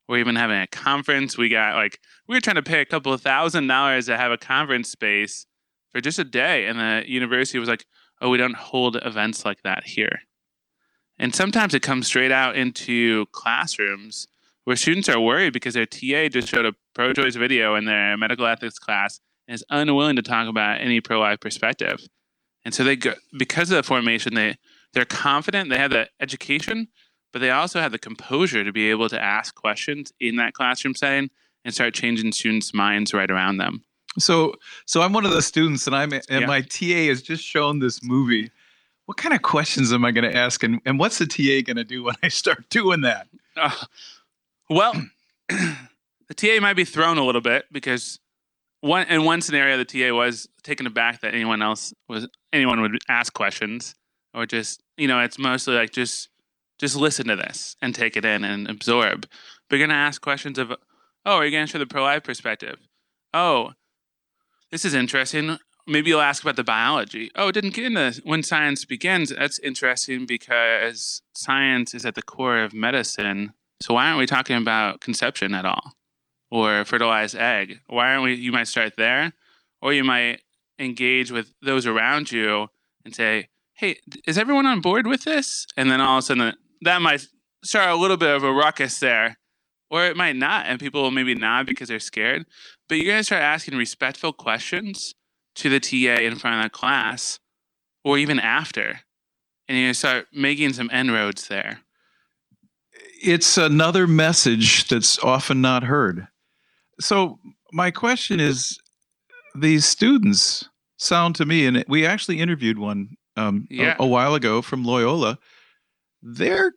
We're 0.07 0.19
even 0.19 0.35
having 0.35 0.59
a 0.59 0.67
conference. 0.67 1.37
We 1.37 1.49
got 1.49 1.75
like, 1.75 1.99
we 2.27 2.35
were 2.35 2.41
trying 2.41 2.55
to 2.57 2.63
pay 2.63 2.81
a 2.81 2.85
couple 2.85 3.13
of 3.13 3.21
thousand 3.21 3.67
dollars 3.67 4.07
to 4.07 4.17
have 4.17 4.31
a 4.31 4.37
conference 4.37 4.89
space 4.89 5.45
for 5.91 6.01
just 6.01 6.19
a 6.19 6.23
day. 6.23 6.65
And 6.65 6.79
the 6.79 7.03
university 7.07 7.59
was 7.59 7.69
like, 7.69 7.85
oh, 8.21 8.29
we 8.29 8.37
don't 8.37 8.55
hold 8.55 8.97
events 9.03 9.45
like 9.45 9.63
that 9.63 9.85
here. 9.85 10.21
And 11.17 11.35
sometimes 11.35 11.73
it 11.73 11.81
comes 11.81 12.07
straight 12.07 12.31
out 12.31 12.55
into 12.55 13.25
classrooms 13.27 14.27
where 14.63 14.75
students 14.75 15.09
are 15.09 15.19
worried 15.19 15.53
because 15.53 15.73
their 15.73 15.85
TA 15.85 16.29
just 16.29 16.47
showed 16.47 16.65
a 16.65 16.73
pro 16.93 17.13
choice 17.13 17.35
video 17.35 17.75
in 17.75 17.85
their 17.85 18.17
medical 18.17 18.45
ethics 18.45 18.79
class 18.79 19.19
and 19.47 19.55
is 19.55 19.65
unwilling 19.69 20.15
to 20.15 20.21
talk 20.21 20.47
about 20.47 20.81
any 20.81 21.01
pro 21.01 21.19
life 21.19 21.39
perspective. 21.39 21.99
And 22.63 22.73
so 22.73 22.83
they 22.83 22.95
go, 22.95 23.13
because 23.37 23.71
of 23.71 23.77
the 23.77 23.83
formation, 23.83 24.35
they, 24.35 24.57
they're 24.93 25.05
confident, 25.05 25.69
they 25.69 25.77
have 25.77 25.91
the 25.91 26.07
education, 26.19 26.87
but 27.31 27.39
they 27.39 27.49
also 27.51 27.79
have 27.79 27.91
the 27.91 27.99
composure 27.99 28.63
to 28.63 28.71
be 28.71 28.89
able 28.89 29.09
to 29.09 29.21
ask 29.21 29.55
questions 29.55 30.11
in 30.19 30.35
that 30.37 30.53
classroom 30.53 30.95
setting 30.95 31.29
and 31.63 31.73
start 31.73 31.93
changing 31.93 32.31
students' 32.31 32.73
minds 32.73 33.13
right 33.13 33.29
around 33.29 33.57
them. 33.57 33.83
So, 34.19 34.55
so 34.85 35.01
I'm 35.01 35.13
one 35.13 35.25
of 35.25 35.31
the 35.31 35.41
students, 35.41 35.87
and 35.87 35.95
I'm 35.95 36.11
and 36.11 36.23
Yeah. 36.29 36.45
my 36.45 36.61
TA 36.61 37.07
has 37.07 37.21
just 37.21 37.43
shown 37.43 37.79
this 37.79 38.03
movie. 38.03 38.51
What 39.05 39.17
kind 39.17 39.33
of 39.33 39.41
questions 39.41 39.93
am 39.93 40.03
I 40.05 40.11
going 40.11 40.29
to 40.29 40.35
ask, 40.37 40.63
and, 40.63 40.79
and 40.85 40.99
what's 40.99 41.17
the 41.17 41.25
TA 41.25 41.61
going 41.65 41.77
to 41.77 41.83
do 41.83 42.03
when 42.03 42.15
I 42.23 42.27
start 42.27 42.69
doing 42.69 43.01
that? 43.01 43.27
Uh, 43.55 43.71
well, 44.69 44.93
the 45.49 46.33
TA 46.35 46.59
might 46.61 46.75
be 46.75 46.85
thrown 46.85 47.17
a 47.17 47.23
little 47.25 47.41
bit 47.41 47.65
because 47.71 48.19
one 48.81 49.07
in 49.07 49.23
one 49.23 49.41
scenario 49.41 49.77
the 49.77 49.85
TA 49.85 50.13
was 50.13 50.49
taken 50.63 50.87
aback 50.87 51.21
that 51.21 51.33
anyone 51.33 51.61
else 51.61 51.93
was 52.09 52.27
anyone 52.51 52.81
would 52.81 52.97
ask 53.07 53.31
questions 53.33 53.93
or 54.33 54.45
just 54.45 54.81
you 54.97 55.07
know 55.07 55.19
it's 55.19 55.37
mostly 55.37 55.75
like 55.75 55.91
just 55.91 56.29
just 56.81 56.95
listen 56.95 57.27
to 57.27 57.35
this 57.35 57.77
and 57.81 57.95
take 57.95 58.17
it 58.17 58.25
in 58.25 58.43
and 58.43 58.69
absorb. 58.69 59.27
But 59.69 59.77
you're 59.77 59.87
gonna 59.87 59.97
ask 59.97 60.21
questions 60.21 60.57
of 60.57 60.71
oh 61.25 61.37
are 61.37 61.45
you 61.45 61.51
gonna 61.51 61.67
show 61.67 61.79
the 61.79 61.85
pro 61.85 62.03
life 62.03 62.23
perspective? 62.23 62.77
Oh 63.33 63.71
this 64.71 64.83
is 64.85 64.93
interesting. 64.93 65.57
Maybe 65.85 66.09
you'll 66.09 66.21
ask 66.21 66.41
about 66.41 66.55
the 66.55 66.63
biology. 66.63 67.29
Oh, 67.35 67.49
it 67.49 67.51
didn't 67.53 67.73
get 67.73 67.85
into 67.85 68.21
when 68.23 68.41
science 68.41 68.85
begins. 68.85 69.29
That's 69.29 69.59
interesting 69.59 70.25
because 70.25 71.21
science 71.33 71.93
is 71.93 72.05
at 72.05 72.15
the 72.15 72.21
core 72.21 72.59
of 72.59 72.73
medicine. 72.73 73.53
So 73.81 73.95
why 73.95 74.07
aren't 74.07 74.19
we 74.19 74.25
talking 74.25 74.55
about 74.55 75.01
conception 75.01 75.53
at 75.53 75.65
all? 75.65 75.93
Or 76.49 76.85
fertilized 76.85 77.35
egg? 77.35 77.79
Why 77.87 78.11
aren't 78.11 78.23
we? 78.23 78.35
You 78.35 78.51
might 78.51 78.67
start 78.67 78.93
there, 78.97 79.33
or 79.81 79.91
you 79.91 80.03
might 80.03 80.41
engage 80.79 81.31
with 81.31 81.53
those 81.61 81.85
around 81.85 82.31
you 82.31 82.67
and 83.03 83.15
say, 83.15 83.49
hey, 83.73 83.97
is 84.27 84.37
everyone 84.37 84.65
on 84.65 84.79
board 84.79 85.07
with 85.07 85.23
this? 85.23 85.65
And 85.75 85.89
then 85.89 85.99
all 85.99 86.17
of 86.17 86.23
a 86.23 86.25
sudden, 86.27 86.53
that 86.81 87.01
might 87.01 87.25
start 87.63 87.89
a 87.89 87.95
little 87.95 88.17
bit 88.17 88.35
of 88.35 88.43
a 88.43 88.51
ruckus 88.51 88.99
there. 88.99 89.37
Or 89.89 90.05
it 90.05 90.15
might 90.15 90.37
not, 90.37 90.67
and 90.67 90.79
people 90.79 91.01
will 91.01 91.11
maybe 91.11 91.35
nod 91.35 91.65
because 91.65 91.89
they're 91.89 91.99
scared. 91.99 92.45
But 92.87 92.95
you're 92.95 93.07
going 93.07 93.19
to 93.19 93.23
start 93.25 93.41
asking 93.43 93.77
respectful 93.77 94.31
questions 94.31 95.13
to 95.55 95.69
the 95.69 95.81
TA 95.81 96.21
in 96.21 96.37
front 96.37 96.57
of 96.57 96.63
the 96.63 96.69
class, 96.69 97.39
or 98.05 98.17
even 98.17 98.39
after. 98.39 99.01
And 99.67 99.77
you're 99.77 99.85
going 99.87 99.93
to 99.93 99.99
start 99.99 100.27
making 100.33 100.71
some 100.73 100.89
inroads 100.91 101.49
there. 101.49 101.81
It's 103.21 103.57
another 103.57 104.07
message 104.07 104.87
that's 104.87 105.19
often 105.19 105.59
not 105.61 105.83
heard. 105.83 106.27
So, 106.99 107.39
my 107.73 107.91
question 107.91 108.39
is 108.39 108.79
these 109.55 109.85
students 109.85 110.67
sound 110.97 111.35
to 111.35 111.45
me, 111.45 111.65
and 111.65 111.83
we 111.87 112.05
actually 112.05 112.39
interviewed 112.39 112.77
one 112.79 113.09
um, 113.35 113.67
Yeah. 113.69 113.95
a, 113.99 114.03
a 114.03 114.07
while 114.07 114.35
ago 114.35 114.61
from 114.61 114.83
Loyola. 114.85 115.37
Their 116.21 116.73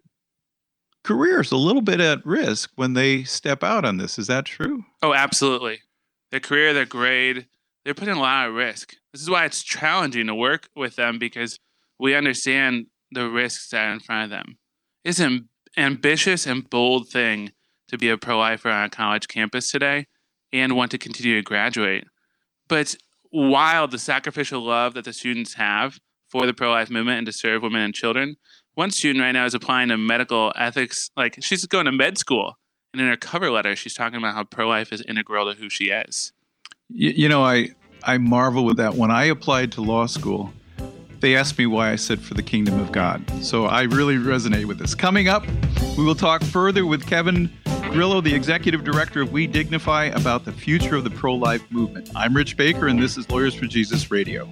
career's 1.02 1.52
a 1.52 1.56
little 1.56 1.82
bit 1.82 2.00
at 2.00 2.24
risk 2.24 2.70
when 2.76 2.94
they 2.94 3.24
step 3.24 3.62
out 3.62 3.84
on 3.84 3.98
this. 3.98 4.18
Is 4.18 4.26
that 4.26 4.46
true? 4.46 4.84
Oh, 5.02 5.14
absolutely. 5.14 5.80
Their 6.30 6.40
career, 6.40 6.72
their 6.72 6.86
grade, 6.86 7.46
they're 7.84 7.94
putting 7.94 8.16
a 8.16 8.20
lot 8.20 8.48
of 8.48 8.54
risk. 8.54 8.94
This 9.12 9.22
is 9.22 9.30
why 9.30 9.44
it's 9.44 9.62
challenging 9.62 10.26
to 10.26 10.34
work 10.34 10.68
with 10.74 10.96
them 10.96 11.18
because 11.18 11.58
we 11.98 12.14
understand 12.14 12.86
the 13.12 13.28
risks 13.28 13.68
that 13.70 13.86
are 13.86 13.92
in 13.92 14.00
front 14.00 14.24
of 14.24 14.30
them. 14.30 14.58
It's 15.04 15.20
an 15.20 15.48
ambitious 15.76 16.46
and 16.46 16.68
bold 16.68 17.08
thing 17.08 17.52
to 17.88 17.98
be 17.98 18.08
a 18.08 18.18
pro 18.18 18.38
lifer 18.38 18.70
on 18.70 18.84
a 18.84 18.90
college 18.90 19.28
campus 19.28 19.70
today 19.70 20.06
and 20.52 20.74
want 20.74 20.90
to 20.92 20.98
continue 20.98 21.36
to 21.36 21.42
graduate. 21.42 22.04
But 22.68 22.96
wild 23.32 23.90
the 23.90 23.98
sacrificial 23.98 24.62
love 24.62 24.94
that 24.94 25.04
the 25.04 25.12
students 25.12 25.54
have 25.54 25.98
for 26.28 26.46
the 26.46 26.54
pro 26.54 26.70
life 26.70 26.90
movement 26.90 27.18
and 27.18 27.26
to 27.26 27.32
serve 27.32 27.62
women 27.62 27.82
and 27.82 27.94
children. 27.94 28.36
One 28.74 28.90
student 28.90 29.22
right 29.22 29.32
now 29.32 29.44
is 29.44 29.54
applying 29.54 29.90
to 29.90 29.96
medical 29.96 30.52
ethics, 30.56 31.10
like 31.16 31.38
she's 31.40 31.64
going 31.66 31.86
to 31.86 31.92
med 31.92 32.18
school. 32.18 32.58
And 32.92 33.00
in 33.00 33.08
her 33.08 33.16
cover 33.16 33.50
letter, 33.50 33.76
she's 33.76 33.94
talking 33.94 34.18
about 34.18 34.34
how 34.34 34.44
pro 34.44 34.68
life 34.68 34.92
is 34.92 35.00
integral 35.02 35.52
to 35.52 35.58
who 35.58 35.68
she 35.68 35.90
is. 35.90 36.32
You, 36.88 37.10
you 37.10 37.28
know, 37.28 37.44
I 37.44 37.68
I 38.02 38.18
marvel 38.18 38.64
with 38.64 38.76
that. 38.78 38.94
When 38.94 39.10
I 39.12 39.24
applied 39.24 39.70
to 39.72 39.80
law 39.80 40.06
school, 40.06 40.52
they 41.20 41.36
asked 41.36 41.56
me 41.56 41.66
why 41.66 41.92
I 41.92 41.96
said 41.96 42.20
for 42.20 42.34
the 42.34 42.42
kingdom 42.42 42.80
of 42.80 42.90
God. 42.90 43.24
So 43.42 43.66
I 43.66 43.82
really 43.82 44.16
resonate 44.16 44.64
with 44.64 44.78
this. 44.78 44.94
Coming 44.94 45.28
up, 45.28 45.46
we 45.96 46.04
will 46.04 46.16
talk 46.16 46.42
further 46.42 46.84
with 46.84 47.06
Kevin 47.06 47.50
Grillo, 47.90 48.20
the 48.20 48.34
executive 48.34 48.82
director 48.82 49.22
of 49.22 49.30
We 49.30 49.46
Dignify, 49.46 50.06
about 50.06 50.44
the 50.44 50.52
future 50.52 50.96
of 50.96 51.04
the 51.04 51.10
pro 51.10 51.34
life 51.34 51.62
movement. 51.70 52.10
I'm 52.16 52.34
Rich 52.34 52.56
Baker, 52.56 52.88
and 52.88 53.00
this 53.00 53.16
is 53.16 53.30
Lawyers 53.30 53.54
for 53.54 53.66
Jesus 53.66 54.10
Radio. 54.10 54.50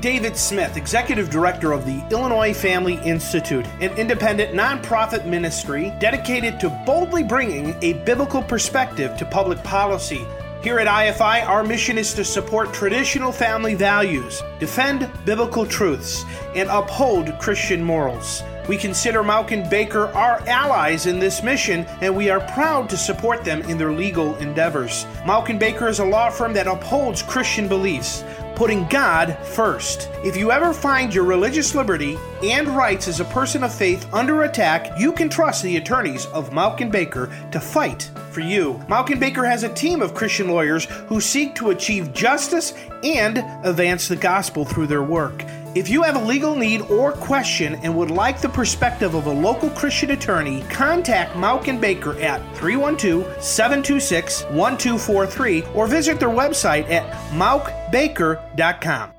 David 0.00 0.34
Smith, 0.34 0.78
Executive 0.78 1.28
Director 1.28 1.72
of 1.72 1.84
the 1.84 2.02
Illinois 2.10 2.54
Family 2.54 2.94
Institute, 3.04 3.66
an 3.82 3.92
independent 3.98 4.54
nonprofit 4.54 5.26
ministry 5.26 5.92
dedicated 5.98 6.58
to 6.60 6.70
boldly 6.86 7.22
bringing 7.22 7.76
a 7.82 7.92
biblical 8.04 8.42
perspective 8.42 9.14
to 9.18 9.26
public 9.26 9.62
policy. 9.62 10.24
Here 10.62 10.78
at 10.78 10.86
IFI, 10.86 11.46
our 11.46 11.62
mission 11.62 11.98
is 11.98 12.14
to 12.14 12.24
support 12.24 12.72
traditional 12.72 13.30
family 13.30 13.74
values, 13.74 14.42
defend 14.58 15.10
biblical 15.26 15.66
truths, 15.66 16.24
and 16.54 16.70
uphold 16.70 17.38
Christian 17.38 17.84
morals. 17.84 18.42
We 18.68 18.78
consider 18.78 19.22
Mauck 19.22 19.50
and 19.50 19.68
Baker 19.68 20.06
our 20.08 20.40
allies 20.46 21.06
in 21.06 21.18
this 21.18 21.42
mission, 21.42 21.84
and 22.00 22.16
we 22.16 22.30
are 22.30 22.40
proud 22.40 22.88
to 22.90 22.96
support 22.96 23.44
them 23.44 23.62
in 23.62 23.76
their 23.76 23.92
legal 23.92 24.36
endeavors. 24.36 25.04
Mauck 25.24 25.48
and 25.50 25.58
Baker 25.58 25.88
is 25.88 25.98
a 25.98 26.04
law 26.04 26.30
firm 26.30 26.52
that 26.54 26.66
upholds 26.66 27.22
Christian 27.22 27.68
beliefs 27.68 28.24
putting 28.60 28.86
God 28.88 29.38
first. 29.42 30.10
If 30.22 30.36
you 30.36 30.52
ever 30.52 30.74
find 30.74 31.14
your 31.14 31.24
religious 31.24 31.74
liberty 31.74 32.18
and 32.42 32.68
rights 32.68 33.08
as 33.08 33.18
a 33.18 33.24
person 33.24 33.62
of 33.64 33.74
faith 33.74 34.06
under 34.12 34.42
attack, 34.42 35.00
you 35.00 35.12
can 35.12 35.30
trust 35.30 35.62
the 35.62 35.78
attorneys 35.78 36.26
of 36.26 36.50
Mauck 36.50 36.82
and 36.82 36.92
Baker 36.92 37.34
to 37.52 37.58
fight 37.58 38.10
for 38.30 38.40
you. 38.40 38.74
Mauck 38.86 39.08
and 39.08 39.18
Baker 39.18 39.46
has 39.46 39.62
a 39.62 39.72
team 39.72 40.02
of 40.02 40.12
Christian 40.12 40.48
lawyers 40.48 40.84
who 41.08 41.22
seek 41.22 41.54
to 41.54 41.70
achieve 41.70 42.12
justice 42.12 42.74
and 43.02 43.38
advance 43.64 44.08
the 44.08 44.16
gospel 44.16 44.66
through 44.66 44.88
their 44.88 45.04
work. 45.04 45.42
If 45.72 45.88
you 45.88 46.02
have 46.02 46.16
a 46.16 46.24
legal 46.24 46.56
need 46.56 46.80
or 46.80 47.12
question 47.12 47.76
and 47.76 47.96
would 47.96 48.10
like 48.10 48.40
the 48.40 48.48
perspective 48.48 49.14
of 49.14 49.26
a 49.26 49.32
local 49.32 49.70
Christian 49.70 50.10
attorney, 50.10 50.62
contact 50.62 51.34
Mauck 51.34 51.68
and 51.68 51.80
Baker 51.80 52.18
at 52.18 52.40
312 52.56 53.40
726 53.40 54.42
1243 54.46 55.62
or 55.72 55.86
visit 55.86 56.18
their 56.18 56.28
website 56.28 56.90
at 56.90 57.08
mauckbaker.com. 57.30 59.12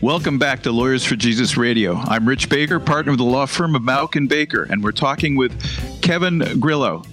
Welcome 0.00 0.38
back 0.38 0.62
to 0.62 0.72
Lawyers 0.72 1.04
for 1.04 1.16
Jesus 1.16 1.58
Radio. 1.58 1.96
I'm 1.96 2.26
Rich 2.26 2.48
Baker, 2.48 2.80
partner 2.80 3.12
of 3.12 3.18
the 3.18 3.24
law 3.24 3.44
firm 3.44 3.74
of 3.74 3.82
Mauck 3.82 4.16
and 4.16 4.30
Baker, 4.30 4.62
and 4.62 4.82
we're 4.82 4.92
talking 4.92 5.36
with 5.36 5.52
Kevin 6.00 6.58
Grillo, 6.58 7.04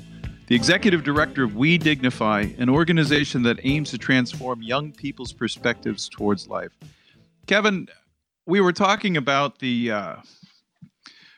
the 0.52 0.56
executive 0.56 1.02
director 1.02 1.46
of 1.46 1.56
We 1.56 1.78
Dignify, 1.78 2.48
an 2.58 2.68
organization 2.68 3.42
that 3.44 3.62
aims 3.64 3.90
to 3.92 3.98
transform 3.98 4.62
young 4.62 4.92
people's 4.92 5.32
perspectives 5.32 6.10
towards 6.10 6.50
life. 6.50 6.74
Kevin, 7.48 7.88
we 8.46 8.60
were 8.60 8.74
talking 8.74 9.16
about 9.16 9.60
the 9.60 9.92
uh, 9.92 10.16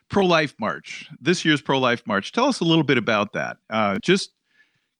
pro 0.10 0.25
life 0.25 0.55
march, 0.60 1.08
this 1.22 1.46
year's 1.46 1.62
pro 1.62 1.77
life 1.77 2.01
march. 2.08 2.32
Tell 2.32 2.46
us 2.46 2.60
a 2.60 2.63
little 2.63 2.84
bit 2.84 2.98
about 2.98 3.34
that. 3.34 3.58
Uh, 3.70 4.00
just 4.01 4.32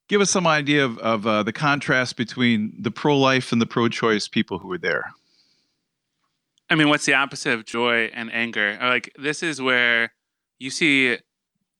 give 0.10 0.22
us 0.22 0.30
some 0.30 0.46
idea 0.46 0.86
of, 0.86 1.00
of 1.00 1.26
uh, 1.26 1.42
the 1.42 1.52
contrast 1.52 2.16
between 2.16 2.72
the 2.78 2.92
pro 2.92 3.18
life 3.18 3.52
and 3.52 3.60
the 3.60 3.66
pro 3.66 3.90
choice 3.90 4.28
people 4.28 4.60
who 4.60 4.68
were 4.68 4.78
there. 4.78 5.12
I 6.70 6.76
mean, 6.76 6.88
what's 6.88 7.08
the 7.08 7.16
opposite 7.16 7.54
of 7.56 7.66
joy 7.66 8.12
and 8.14 8.32
anger? 8.32 8.78
Like 8.80 9.12
this 9.18 9.42
is 9.42 9.60
where 9.60 10.14
you 10.60 10.70
see 10.70 11.18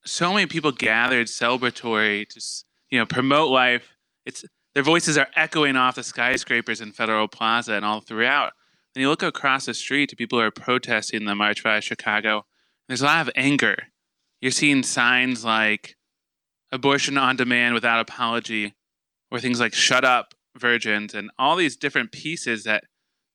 so 0.06 0.34
many 0.34 0.46
people 0.46 0.72
gathered 0.72 1.28
celebratory 1.28 2.28
to 2.30 2.42
you 2.90 3.00
know 3.00 3.06
promote 3.06 3.50
life. 3.50 3.90
It's 4.26 4.46
their 4.74 4.84
voices 4.84 5.18
are 5.18 5.28
echoing 5.36 5.76
off 5.76 5.96
the 5.96 6.04
skyscrapers 6.04 6.82
in 6.82 6.92
Federal 6.92 7.28
Plaza 7.28 7.74
and 7.74 7.86
all 7.86 8.02
throughout. 8.02 8.54
And 8.96 9.02
you 9.02 9.10
look 9.10 9.24
across 9.24 9.66
the 9.66 9.74
street 9.74 10.10
to 10.10 10.16
people 10.16 10.40
who 10.40 10.46
are 10.46 10.52
protesting 10.52 11.26
the 11.26 11.36
March 11.36 11.64
by 11.64 11.80
Chicago. 11.80 12.46
There's 12.88 13.02
a 13.02 13.06
lot 13.06 13.28
of 13.28 13.34
anger. 13.36 13.76
You're 14.42 14.52
seeing 14.52 14.84
signs 14.84 15.46
like 15.46 15.96
abortion 16.72 17.18
on 17.18 17.36
demand 17.36 17.76
without 17.76 18.00
apology, 18.00 18.74
or 19.32 19.40
things 19.40 19.60
like 19.60 19.74
shut 19.74 20.04
up 20.04 20.34
virgins, 20.58 21.14
and 21.14 21.32
all 21.40 21.56
these 21.56 21.78
different 21.78 22.12
pieces 22.12 22.64
that 22.64 22.84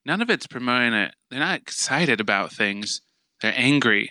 none 0.05 0.21
of 0.21 0.31
it's 0.31 0.47
promoting 0.47 0.93
it. 0.93 1.15
They're 1.31 1.41
not 1.41 1.61
excited 1.61 2.21
about 2.21 2.53
things. 2.53 3.01
They're 3.41 3.55
angry. 3.57 4.11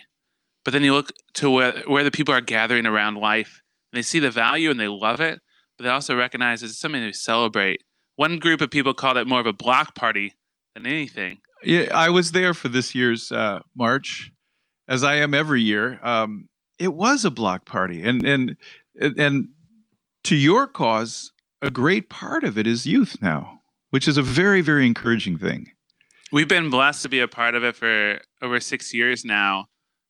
But 0.68 0.72
then 0.72 0.84
you 0.84 0.92
look 0.92 1.14
to 1.32 1.48
where 1.48 1.82
where 1.86 2.04
the 2.04 2.10
people 2.10 2.34
are 2.34 2.42
gathering 2.42 2.84
around 2.84 3.14
life, 3.14 3.62
and 3.90 3.98
they 3.98 4.02
see 4.02 4.18
the 4.18 4.30
value 4.30 4.68
and 4.68 4.78
they 4.78 4.86
love 4.86 5.18
it, 5.18 5.40
but 5.78 5.84
they 5.84 5.88
also 5.88 6.14
recognize 6.14 6.62
it's 6.62 6.78
something 6.78 7.00
to 7.00 7.14
celebrate. 7.14 7.84
One 8.16 8.38
group 8.38 8.60
of 8.60 8.70
people 8.70 8.92
called 8.92 9.16
it 9.16 9.26
more 9.26 9.40
of 9.40 9.46
a 9.46 9.54
block 9.54 9.94
party 9.94 10.34
than 10.74 10.84
anything. 10.84 11.38
Yeah, 11.64 11.86
I 11.94 12.10
was 12.10 12.32
there 12.32 12.52
for 12.52 12.68
this 12.68 12.94
year's 12.94 13.32
uh, 13.32 13.60
march, 13.74 14.30
as 14.86 15.02
I 15.02 15.14
am 15.14 15.32
every 15.32 15.62
year. 15.62 16.00
Um, 16.02 16.50
it 16.78 16.92
was 16.92 17.24
a 17.24 17.30
block 17.30 17.64
party, 17.64 18.02
and 18.02 18.22
and 18.26 18.56
and 19.00 19.48
to 20.24 20.36
your 20.36 20.66
cause, 20.66 21.32
a 21.62 21.70
great 21.70 22.10
part 22.10 22.44
of 22.44 22.58
it 22.58 22.66
is 22.66 22.86
youth 22.86 23.22
now, 23.22 23.62
which 23.88 24.06
is 24.06 24.18
a 24.18 24.22
very 24.22 24.60
very 24.60 24.86
encouraging 24.86 25.38
thing. 25.38 25.72
We've 26.30 26.46
been 26.46 26.68
blessed 26.68 27.00
to 27.04 27.08
be 27.08 27.20
a 27.20 27.26
part 27.26 27.54
of 27.54 27.64
it 27.64 27.74
for 27.74 28.20
over 28.42 28.60
six 28.60 28.92
years 28.92 29.24
now. 29.24 29.68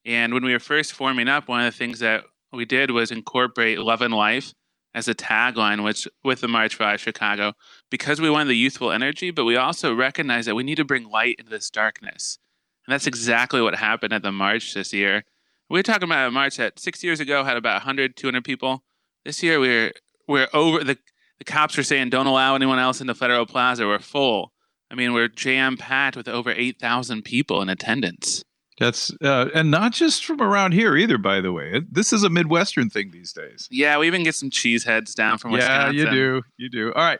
And 0.08 0.32
when 0.32 0.42
we 0.42 0.54
were 0.54 0.58
first 0.58 0.94
forming 0.94 1.28
up, 1.28 1.48
one 1.48 1.60
of 1.60 1.70
the 1.70 1.76
things 1.76 1.98
that 1.98 2.24
we 2.50 2.64
did 2.64 2.90
was 2.90 3.10
incorporate 3.10 3.78
love 3.78 4.00
and 4.00 4.14
life 4.14 4.54
as 4.94 5.06
a 5.06 5.14
tagline, 5.14 5.84
which 5.84 6.08
with 6.24 6.40
the 6.40 6.48
March 6.48 6.74
for 6.74 6.96
Chicago, 6.96 7.52
because 7.90 8.18
we 8.18 8.30
wanted 8.30 8.48
the 8.48 8.56
youthful 8.56 8.90
energy, 8.90 9.30
but 9.30 9.44
we 9.44 9.54
also 9.54 9.94
recognized 9.94 10.48
that 10.48 10.54
we 10.54 10.62
need 10.62 10.76
to 10.76 10.84
bring 10.84 11.10
light 11.10 11.36
into 11.38 11.50
this 11.50 11.68
darkness. 11.68 12.38
And 12.86 12.94
that's 12.94 13.06
exactly 13.06 13.60
what 13.60 13.74
happened 13.74 14.14
at 14.14 14.22
the 14.22 14.32
March 14.32 14.72
this 14.72 14.94
year. 14.94 15.24
We 15.68 15.78
were 15.78 15.82
talking 15.82 16.08
about 16.08 16.28
a 16.28 16.30
March 16.30 16.56
that 16.56 16.78
six 16.78 17.04
years 17.04 17.20
ago 17.20 17.44
had 17.44 17.58
about 17.58 17.74
100, 17.74 18.16
200 18.16 18.42
people. 18.42 18.82
This 19.26 19.42
year 19.42 19.60
we're 19.60 19.92
we're 20.26 20.48
over 20.54 20.82
the 20.84 20.96
the 21.38 21.44
cops 21.44 21.76
were 21.76 21.82
saying, 21.82 22.08
don't 22.08 22.26
allow 22.26 22.54
anyone 22.54 22.78
else 22.78 23.02
into 23.02 23.14
Federal 23.14 23.44
Plaza. 23.44 23.86
We're 23.86 23.98
full. 23.98 24.52
I 24.90 24.94
mean, 24.94 25.12
we're 25.12 25.28
jam 25.28 25.76
packed 25.76 26.16
with 26.16 26.28
over 26.28 26.50
8,000 26.50 27.22
people 27.22 27.60
in 27.60 27.68
attendance. 27.68 28.42
That's 28.78 29.12
uh, 29.22 29.48
and 29.54 29.70
not 29.70 29.92
just 29.92 30.24
from 30.24 30.40
around 30.40 30.72
here 30.72 30.96
either. 30.96 31.18
By 31.18 31.40
the 31.40 31.52
way, 31.52 31.82
this 31.90 32.12
is 32.12 32.22
a 32.22 32.30
Midwestern 32.30 32.88
thing 32.90 33.10
these 33.10 33.32
days. 33.32 33.68
Yeah, 33.70 33.98
we 33.98 34.06
even 34.06 34.22
get 34.22 34.36
some 34.36 34.50
cheeseheads 34.50 35.14
down 35.14 35.38
from 35.38 35.52
yeah, 35.52 35.88
Wisconsin. 35.88 35.96
you 35.96 36.10
do, 36.10 36.42
you 36.58 36.70
do. 36.70 36.92
All 36.92 37.04
right, 37.04 37.18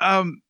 um, 0.00 0.42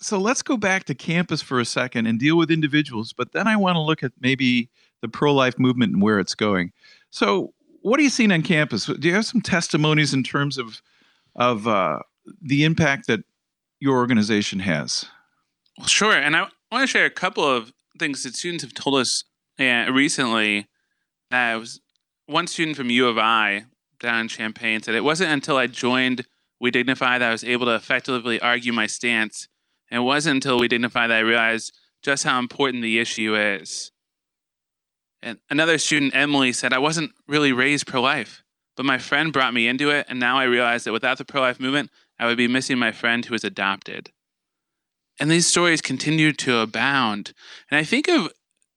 so 0.00 0.18
let's 0.18 0.42
go 0.42 0.56
back 0.56 0.84
to 0.84 0.94
campus 0.94 1.42
for 1.42 1.58
a 1.58 1.64
second 1.64 2.06
and 2.06 2.18
deal 2.18 2.36
with 2.36 2.50
individuals. 2.50 3.12
But 3.12 3.32
then 3.32 3.48
I 3.48 3.56
want 3.56 3.74
to 3.74 3.80
look 3.80 4.04
at 4.04 4.12
maybe 4.20 4.70
the 5.00 5.08
pro-life 5.08 5.58
movement 5.58 5.94
and 5.94 6.02
where 6.02 6.20
it's 6.20 6.34
going. 6.34 6.72
So, 7.10 7.52
what 7.82 7.98
are 7.98 8.02
you 8.02 8.10
seeing 8.10 8.30
on 8.30 8.42
campus? 8.42 8.86
Do 8.86 9.08
you 9.08 9.14
have 9.14 9.26
some 9.26 9.40
testimonies 9.40 10.14
in 10.14 10.22
terms 10.22 10.58
of 10.58 10.80
of 11.34 11.66
uh, 11.66 12.00
the 12.40 12.64
impact 12.64 13.08
that 13.08 13.20
your 13.80 13.96
organization 13.96 14.60
has? 14.60 15.06
Well, 15.76 15.88
sure, 15.88 16.14
and 16.14 16.36
I 16.36 16.48
want 16.70 16.82
to 16.82 16.86
share 16.86 17.04
a 17.04 17.10
couple 17.10 17.44
of 17.44 17.72
things 17.98 18.22
that 18.22 18.36
students 18.36 18.62
have 18.62 18.74
told 18.74 19.00
us 19.00 19.24
yeah, 19.58 19.86
recently, 19.86 20.68
uh, 21.30 21.56
was 21.58 21.80
one 22.26 22.46
student 22.46 22.76
from 22.76 22.90
U 22.90 23.08
of 23.08 23.18
I 23.18 23.64
down 24.00 24.20
in 24.22 24.28
Champaign 24.28 24.82
said 24.82 24.94
it 24.94 25.04
wasn't 25.04 25.30
until 25.30 25.56
I 25.56 25.66
joined 25.66 26.24
We 26.60 26.70
Dignify 26.70 27.18
that 27.18 27.28
I 27.28 27.32
was 27.32 27.44
able 27.44 27.66
to 27.66 27.74
effectively 27.74 28.40
argue 28.40 28.72
my 28.72 28.86
stance. 28.86 29.48
And 29.90 30.02
it 30.02 30.04
wasn't 30.04 30.36
until 30.36 30.58
We 30.58 30.68
Dignify 30.68 31.06
that 31.06 31.16
I 31.16 31.20
realized 31.20 31.72
just 32.02 32.24
how 32.24 32.38
important 32.38 32.82
the 32.82 32.98
issue 32.98 33.34
is. 33.36 33.90
And 35.20 35.38
another 35.50 35.78
student, 35.78 36.14
Emily, 36.14 36.52
said 36.52 36.72
I 36.72 36.78
wasn't 36.78 37.12
really 37.26 37.52
raised 37.52 37.86
pro 37.86 38.00
life, 38.00 38.44
but 38.76 38.86
my 38.86 38.98
friend 38.98 39.32
brought 39.32 39.54
me 39.54 39.66
into 39.66 39.90
it. 39.90 40.06
And 40.08 40.20
now 40.20 40.38
I 40.38 40.44
realize 40.44 40.84
that 40.84 40.92
without 40.92 41.18
the 41.18 41.24
pro 41.24 41.40
life 41.40 41.58
movement, 41.58 41.90
I 42.18 42.26
would 42.26 42.36
be 42.36 42.48
missing 42.48 42.78
my 42.78 42.92
friend 42.92 43.24
who 43.24 43.32
was 43.32 43.44
adopted. 43.44 44.10
And 45.18 45.30
these 45.30 45.48
stories 45.48 45.80
continue 45.80 46.32
to 46.34 46.58
abound. 46.58 47.32
And 47.70 47.78
I 47.78 47.84
think 47.84 48.06
of 48.06 48.30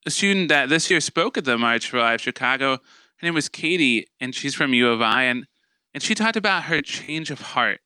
a 0.05 0.12
student 0.12 0.50
that 0.50 0.70
this 0.70 0.89
year 0.89 1.00
spoke 1.00 1.38
at 1.38 1.46
the 1.46 1.58
March 1.58 1.89
for 1.89 2.00
Life 2.00 2.22
Chicago. 2.22 2.74
Her 3.17 3.27
name 3.27 3.34
was 3.34 3.50
Katie, 3.50 4.08
and 4.20 4.34
she's 4.34 4.55
from 4.55 4.74
U 4.74 4.89
of 4.89 5.01
I, 5.01 5.24
and 5.24 5.46
and 5.93 6.01
she 6.01 6.15
talked 6.15 6.38
about 6.38 6.63
her 6.63 6.81
change 6.81 7.31
of 7.31 7.41
heart 7.41 7.81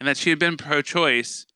and 0.00 0.08
that 0.08 0.16
she 0.16 0.30
had 0.30 0.40
been 0.40 0.56
pro-choice 0.56 1.46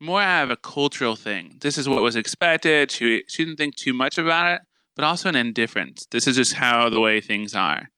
more 0.00 0.22
out 0.22 0.44
of 0.44 0.50
a 0.50 0.56
cultural 0.56 1.16
thing. 1.16 1.58
This 1.60 1.76
is 1.76 1.88
what 1.88 2.02
was 2.02 2.16
expected. 2.16 2.90
She 2.90 3.24
she 3.28 3.44
didn't 3.44 3.58
think 3.58 3.76
too 3.76 3.92
much 3.92 4.16
about 4.16 4.54
it, 4.54 4.62
but 4.96 5.04
also 5.04 5.28
an 5.28 5.36
indifference. 5.36 6.06
This 6.10 6.26
is 6.26 6.36
just 6.36 6.54
how 6.54 6.88
the 6.88 7.00
way 7.00 7.20
things 7.20 7.54
are. 7.54 7.90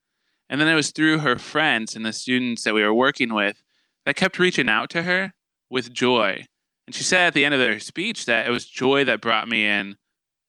And 0.49 0.59
then 0.59 0.67
it 0.67 0.75
was 0.75 0.91
through 0.91 1.19
her 1.19 1.37
friends 1.37 1.95
and 1.95 2.05
the 2.05 2.13
students 2.13 2.63
that 2.63 2.73
we 2.73 2.83
were 2.83 2.93
working 2.93 3.33
with 3.33 3.63
that 4.05 4.15
kept 4.15 4.37
reaching 4.37 4.69
out 4.69 4.89
to 4.91 5.03
her 5.03 5.33
with 5.69 5.93
joy. 5.93 6.45
And 6.85 6.93
she 6.93 7.03
said 7.03 7.27
at 7.27 7.33
the 7.33 7.45
end 7.45 7.55
of 7.55 7.61
her 7.61 7.79
speech 7.79 8.25
that 8.25 8.45
it 8.45 8.51
was 8.51 8.65
joy 8.65 9.05
that 9.05 9.21
brought 9.21 9.47
me 9.47 9.65
in 9.65 9.95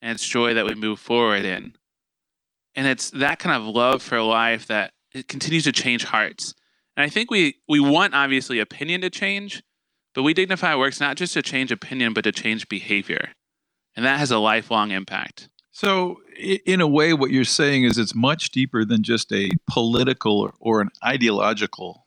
and 0.05 0.13
it's 0.13 0.29
joy 0.29 0.53
that 0.53 0.67
we 0.67 0.75
move 0.75 1.01
forward 1.01 1.47
in. 1.47 1.73
And 2.77 2.87
it's 2.87 3.11
that 3.13 3.39
kind 3.39 3.57
of 3.57 3.75
love 3.75 4.03
for 4.03 4.21
life 4.21 4.67
that 4.67 4.93
it 5.15 5.29
continues 5.29 5.65
to 5.65 5.73
change 5.73 6.05
hearts. 6.05 6.55
And 6.95 7.05
I 7.05 7.09
think 7.09 7.31
we 7.31 7.57
we 7.69 7.81
want 7.81 8.15
obviously 8.15 8.59
opinion 8.59 9.01
to 9.01 9.11
change, 9.11 9.63
but 10.15 10.23
we 10.23 10.35
dignify 10.35 10.77
works 10.77 11.01
not 11.01 11.17
just 11.17 11.33
to 11.33 11.43
change 11.43 11.73
opinion, 11.73 12.13
but 12.13 12.25
to 12.25 12.33
change 12.33 12.69
behavior. 12.69 13.31
And 13.97 14.05
that 14.05 14.19
has 14.19 14.31
a 14.31 14.39
lifelong 14.39 14.91
impact. 14.91 15.49
So, 15.73 16.19
in 16.39 16.81
a 16.81 16.87
way, 16.87 17.15
what 17.15 17.31
you're 17.31 17.45
saying 17.45 17.85
is 17.85 17.97
it's 17.97 18.15
much 18.15 18.51
deeper 18.51 18.85
than 18.85 19.03
just 19.03 19.33
a 19.33 19.49
political 19.69 20.53
or 20.61 20.81
an 20.83 20.91
ideological 21.03 22.07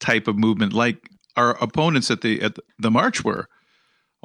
type 0.00 0.28
of 0.28 0.36
movement, 0.36 0.72
like 0.72 1.10
our 1.36 1.62
opponents 1.62 2.10
at 2.10 2.22
the 2.22 2.40
at 2.40 2.56
the 2.78 2.90
march 2.90 3.22
were 3.22 3.48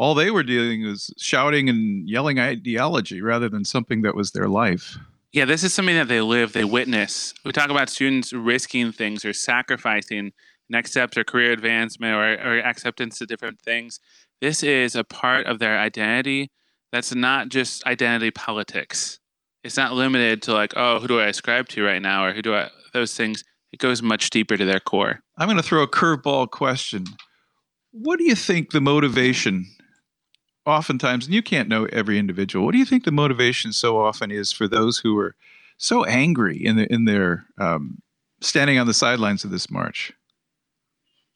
all 0.03 0.15
they 0.15 0.31
were 0.31 0.43
doing 0.43 0.85
was 0.85 1.13
shouting 1.17 1.69
and 1.69 2.09
yelling 2.09 2.37
ideology 2.37 3.21
rather 3.21 3.47
than 3.47 3.63
something 3.63 4.01
that 4.01 4.13
was 4.13 4.31
their 4.31 4.49
life. 4.49 4.97
Yeah, 5.31 5.45
this 5.45 5.63
is 5.63 5.73
something 5.73 5.95
that 5.95 6.09
they 6.09 6.19
live, 6.19 6.51
they 6.51 6.65
witness. 6.65 7.33
We 7.45 7.53
talk 7.53 7.69
about 7.69 7.89
students 7.89 8.33
risking 8.33 8.91
things 8.91 9.23
or 9.23 9.31
sacrificing 9.31 10.33
next 10.69 10.91
steps 10.91 11.17
or 11.17 11.23
career 11.23 11.53
advancement 11.53 12.15
or, 12.15 12.33
or 12.33 12.59
acceptance 12.59 13.17
to 13.19 13.25
different 13.25 13.61
things. 13.61 14.01
This 14.41 14.61
is 14.61 14.97
a 14.97 15.05
part 15.05 15.45
of 15.45 15.59
their 15.59 15.79
identity 15.79 16.51
that's 16.91 17.15
not 17.15 17.47
just 17.47 17.85
identity 17.85 18.31
politics. 18.31 19.19
It's 19.63 19.77
not 19.77 19.93
limited 19.93 20.41
to 20.43 20.53
like, 20.53 20.73
oh, 20.75 20.99
who 20.99 21.07
do 21.07 21.21
I 21.21 21.27
ascribe 21.27 21.69
to 21.69 21.85
right 21.85 22.01
now 22.01 22.25
or 22.25 22.33
who 22.33 22.41
do 22.41 22.53
I, 22.53 22.69
those 22.93 23.15
things. 23.15 23.45
It 23.71 23.79
goes 23.79 24.01
much 24.01 24.31
deeper 24.31 24.57
to 24.57 24.65
their 24.65 24.81
core. 24.81 25.21
I'm 25.37 25.47
going 25.47 25.55
to 25.55 25.63
throw 25.63 25.81
a 25.81 25.87
curveball 25.87 26.49
question. 26.51 27.05
What 27.91 28.19
do 28.19 28.25
you 28.25 28.35
think 28.35 28.71
the 28.71 28.81
motivation 28.81 29.65
oftentimes, 30.65 31.25
and 31.25 31.33
you 31.33 31.41
can't 31.41 31.69
know 31.69 31.85
every 31.85 32.17
individual. 32.17 32.65
What 32.65 32.71
do 32.71 32.77
you 32.77 32.85
think 32.85 33.03
the 33.03 33.11
motivation 33.11 33.73
so 33.73 33.99
often 33.99 34.31
is 34.31 34.51
for 34.51 34.67
those 34.67 34.99
who 34.99 35.17
are 35.17 35.35
so 35.77 36.03
angry 36.05 36.63
in 36.63 36.77
the, 36.77 36.91
in 36.91 37.05
their 37.05 37.45
um, 37.57 37.99
standing 38.41 38.77
on 38.79 38.87
the 38.87 38.93
sidelines 38.93 39.43
of 39.43 39.51
this 39.51 39.69
march? 39.69 40.13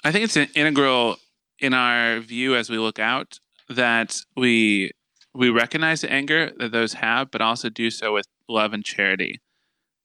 I 0.03 0.11
think 0.11 0.23
it's 0.23 0.37
an 0.37 0.49
integral 0.55 1.17
in 1.59 1.73
our 1.73 2.19
view 2.19 2.55
as 2.55 2.69
we 2.69 2.77
look 2.77 2.99
out 2.99 3.39
that 3.69 4.15
we 4.35 4.91
we 5.33 5.49
recognize 5.49 6.01
the 6.01 6.11
anger 6.11 6.51
that 6.57 6.71
those 6.71 6.93
have, 6.93 7.29
but 7.29 7.41
also 7.41 7.69
do 7.69 7.91
so 7.91 8.13
with 8.13 8.25
love 8.49 8.73
and 8.73 8.83
charity. 8.83 9.39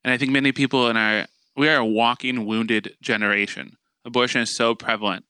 And 0.03 0.13
I 0.13 0.17
think 0.17 0.31
many 0.31 0.51
people 0.51 0.89
in 0.89 0.97
our 0.97 1.25
we 1.55 1.69
are 1.69 1.77
a 1.77 1.85
walking 1.85 2.45
wounded 2.45 2.95
generation. 3.01 3.77
Abortion 4.05 4.41
is 4.41 4.55
so 4.55 4.75
prevalent 4.75 5.25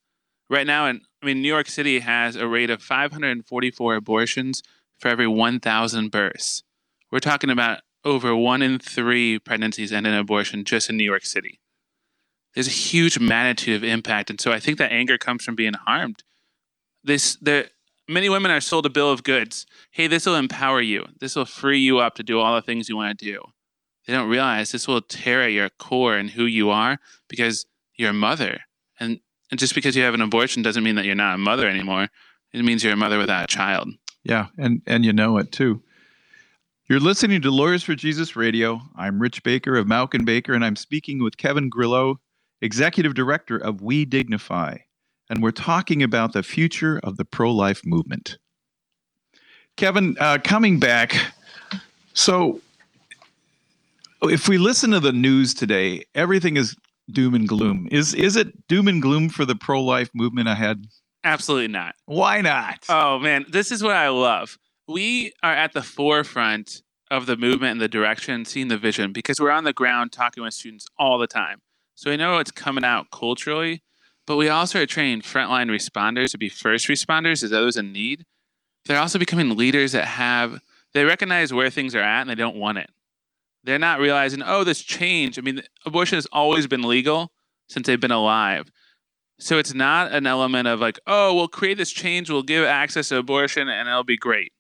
right 0.53 0.67
now 0.67 0.87
in 0.87 1.01
I 1.21 1.25
mean, 1.25 1.41
New 1.41 1.47
York 1.47 1.69
City 1.69 1.99
has 1.99 2.35
a 2.35 2.47
rate 2.47 2.69
of 2.69 2.81
544 2.81 3.95
abortions 3.95 4.61
for 4.99 5.07
every 5.07 5.27
1,000 5.27 6.11
births. 6.11 6.63
We're 7.09 7.19
talking 7.19 7.49
about 7.49 7.79
over 8.03 8.35
one 8.35 8.61
in 8.61 8.77
three 8.77 9.39
pregnancies 9.39 9.93
end 9.93 10.05
in 10.05 10.13
abortion 10.13 10.65
just 10.65 10.89
in 10.89 10.97
New 10.97 11.05
York 11.05 11.23
City. 11.23 11.61
There's 12.53 12.67
a 12.67 12.71
huge 12.71 13.19
magnitude 13.19 13.77
of 13.77 13.85
impact, 13.85 14.29
and 14.29 14.39
so 14.39 14.51
I 14.51 14.59
think 14.59 14.77
that 14.79 14.91
anger 14.91 15.17
comes 15.17 15.45
from 15.45 15.55
being 15.55 15.73
harmed. 15.73 16.23
This, 17.03 17.37
there, 17.41 17.69
many 18.09 18.27
women 18.27 18.51
are 18.51 18.59
sold 18.59 18.85
a 18.85 18.89
bill 18.89 19.09
of 19.09 19.23
goods. 19.23 19.65
Hey, 19.91 20.07
this 20.07 20.25
will 20.25 20.35
empower 20.35 20.81
you. 20.81 21.05
This 21.19 21.37
will 21.37 21.45
free 21.45 21.79
you 21.79 21.99
up 21.99 22.15
to 22.15 22.23
do 22.23 22.39
all 22.39 22.53
the 22.55 22.61
things 22.61 22.89
you 22.89 22.97
want 22.97 23.17
to 23.17 23.25
do. 23.25 23.41
They 24.05 24.11
don't 24.11 24.29
realize 24.29 24.71
this 24.73 24.89
will 24.89 25.01
tear 25.01 25.43
at 25.43 25.53
your 25.53 25.69
core 25.69 26.17
and 26.17 26.31
who 26.31 26.43
you 26.43 26.69
are 26.69 26.99
because 27.29 27.65
you're 27.95 28.09
a 28.09 28.13
mother, 28.13 28.59
and 28.99 29.21
and 29.53 29.59
just 29.59 29.75
because 29.75 29.95
you 29.95 30.01
have 30.01 30.15
an 30.15 30.21
abortion 30.21 30.63
doesn't 30.63 30.83
mean 30.83 30.95
that 30.95 31.05
you're 31.05 31.13
not 31.13 31.35
a 31.35 31.37
mother 31.37 31.67
anymore. 31.69 32.09
It 32.53 32.65
means 32.65 32.83
you're 32.83 32.93
a 32.93 32.97
mother 32.97 33.19
without 33.19 33.43
a 33.43 33.47
child. 33.47 33.87
Yeah, 34.23 34.47
and 34.57 34.81
and 34.87 35.05
you 35.05 35.13
know 35.13 35.37
it 35.37 35.51
too. 35.51 35.79
You're 36.89 36.99
listening 36.99 37.39
to 37.43 37.51
Lawyers 37.51 37.83
for 37.83 37.93
Jesus 37.93 38.35
Radio. 38.35 38.81
I'm 38.95 39.19
Rich 39.19 39.43
Baker 39.43 39.75
of 39.75 39.85
Mauck 39.85 40.15
and 40.15 40.25
Baker, 40.25 40.53
and 40.53 40.65
I'm 40.65 40.75
speaking 40.75 41.21
with 41.21 41.37
Kevin 41.37 41.69
Grillo, 41.69 42.19
Executive 42.63 43.13
Director 43.13 43.55
of 43.55 43.79
We 43.79 44.05
Dignify, 44.05 44.77
and 45.29 45.43
we're 45.43 45.51
talking 45.51 46.01
about 46.01 46.33
the 46.33 46.41
future 46.41 46.99
of 47.03 47.17
the 47.17 47.25
pro-life 47.25 47.85
movement. 47.85 48.39
Kevin, 49.77 50.17
uh, 50.19 50.39
coming 50.43 50.79
back, 50.79 51.13
so 52.15 52.59
if 54.23 54.47
we 54.47 54.57
listen 54.57 54.89
to 54.89 54.99
the 54.99 55.13
news 55.13 55.53
today, 55.53 56.05
everything 56.15 56.57
is 56.57 56.75
doom 57.11 57.33
and 57.35 57.47
gloom. 57.47 57.87
Is 57.91 58.13
is 58.13 58.35
it 58.35 58.67
doom 58.67 58.87
and 58.87 59.01
gloom 59.01 59.29
for 59.29 59.45
the 59.45 59.55
pro 59.55 59.81
life 59.83 60.09
movement 60.13 60.47
ahead? 60.47 60.85
Absolutely 61.23 61.69
not. 61.69 61.95
Why 62.05 62.41
not? 62.41 62.85
Oh 62.89 63.19
man, 63.19 63.45
this 63.49 63.71
is 63.71 63.83
what 63.83 63.95
I 63.95 64.09
love. 64.09 64.57
We 64.87 65.33
are 65.41 65.53
at 65.53 65.73
the 65.73 65.81
forefront 65.81 66.81
of 67.09 67.25
the 67.25 67.37
movement 67.37 67.73
and 67.73 67.81
the 67.81 67.87
direction, 67.87 68.43
seeing 68.45 68.67
the 68.67 68.77
vision 68.77 69.13
because 69.13 69.39
we're 69.39 69.51
on 69.51 69.63
the 69.63 69.73
ground 69.73 70.11
talking 70.11 70.43
with 70.43 70.53
students 70.53 70.87
all 70.97 71.17
the 71.17 71.27
time. 71.27 71.59
So 71.95 72.09
we 72.09 72.17
know 72.17 72.39
it's 72.39 72.51
coming 72.51 72.83
out 72.83 73.11
culturally, 73.11 73.83
but 74.25 74.35
we 74.35 74.49
also 74.49 74.81
are 74.81 74.85
training 74.85 75.21
frontline 75.21 75.69
responders 75.69 76.31
to 76.31 76.37
be 76.37 76.49
first 76.49 76.87
responders 76.87 77.43
as 77.43 77.51
those 77.51 77.77
in 77.77 77.93
need. 77.93 78.25
They're 78.85 78.99
also 78.99 79.19
becoming 79.19 79.55
leaders 79.55 79.93
that 79.93 80.05
have 80.05 80.59
they 80.93 81.05
recognize 81.05 81.53
where 81.53 81.69
things 81.69 81.95
are 81.95 82.01
at 82.01 82.21
and 82.21 82.29
they 82.29 82.35
don't 82.35 82.55
want 82.55 82.77
it 82.77 82.89
they're 83.63 83.79
not 83.79 83.99
realizing, 83.99 84.41
oh, 84.43 84.63
this 84.63 84.81
change. 84.81 85.37
I 85.37 85.41
mean, 85.41 85.61
abortion 85.85 86.17
has 86.17 86.27
always 86.31 86.67
been 86.67 86.83
legal 86.83 87.31
since 87.67 87.87
they've 87.87 87.99
been 87.99 88.11
alive. 88.11 88.71
So 89.39 89.57
it's 89.57 89.73
not 89.73 90.11
an 90.11 90.27
element 90.27 90.67
of 90.67 90.79
like, 90.79 90.99
oh, 91.07 91.33
we'll 91.33 91.47
create 91.47 91.77
this 91.77 91.91
change, 91.91 92.29
we'll 92.29 92.43
give 92.43 92.65
access 92.65 93.09
to 93.09 93.17
abortion, 93.17 93.67
and 93.67 93.89
it'll 93.89 94.03
be 94.03 94.17
great. 94.17 94.51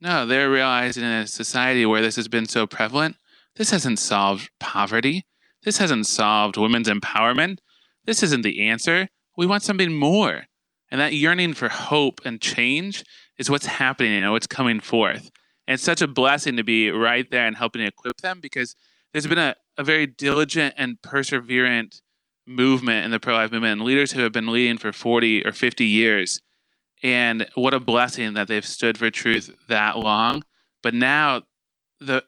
No, 0.00 0.26
they're 0.26 0.50
realizing 0.50 1.04
in 1.04 1.10
a 1.10 1.26
society 1.26 1.86
where 1.86 2.02
this 2.02 2.16
has 2.16 2.28
been 2.28 2.46
so 2.46 2.66
prevalent, 2.66 3.16
this 3.56 3.70
hasn't 3.70 3.98
solved 3.98 4.50
poverty. 4.58 5.24
This 5.64 5.78
hasn't 5.78 6.06
solved 6.06 6.56
women's 6.56 6.88
empowerment. 6.88 7.58
This 8.04 8.22
isn't 8.22 8.42
the 8.42 8.68
answer. 8.68 9.08
We 9.36 9.46
want 9.46 9.62
something 9.62 9.94
more. 9.94 10.44
And 10.90 11.00
that 11.00 11.14
yearning 11.14 11.54
for 11.54 11.68
hope 11.68 12.20
and 12.24 12.40
change 12.40 13.04
is 13.38 13.50
what's 13.50 13.66
happening 13.66 14.22
and 14.22 14.32
what's 14.32 14.46
coming 14.46 14.80
forth. 14.80 15.30
And 15.66 15.74
it's 15.74 15.82
such 15.82 16.02
a 16.02 16.08
blessing 16.08 16.56
to 16.56 16.64
be 16.64 16.90
right 16.90 17.30
there 17.30 17.46
and 17.46 17.56
helping 17.56 17.82
equip 17.82 18.18
them 18.18 18.40
because 18.40 18.76
there's 19.12 19.26
been 19.26 19.38
a, 19.38 19.54
a 19.78 19.84
very 19.84 20.06
diligent 20.06 20.74
and 20.76 21.00
perseverant 21.02 22.00
movement 22.46 23.04
in 23.04 23.10
the 23.10 23.20
pro 23.20 23.34
life 23.34 23.52
movement 23.52 23.72
and 23.72 23.82
leaders 23.82 24.12
who 24.12 24.20
have 24.20 24.32
been 24.32 24.48
leading 24.48 24.76
for 24.76 24.92
40 24.92 25.46
or 25.46 25.52
50 25.52 25.84
years. 25.84 26.40
And 27.02 27.46
what 27.54 27.74
a 27.74 27.80
blessing 27.80 28.34
that 28.34 28.48
they've 28.48 28.64
stood 28.64 28.98
for 28.98 29.10
truth 29.10 29.54
that 29.68 29.98
long. 29.98 30.42
But 30.82 30.94
now 30.94 31.42
the 32.00 32.24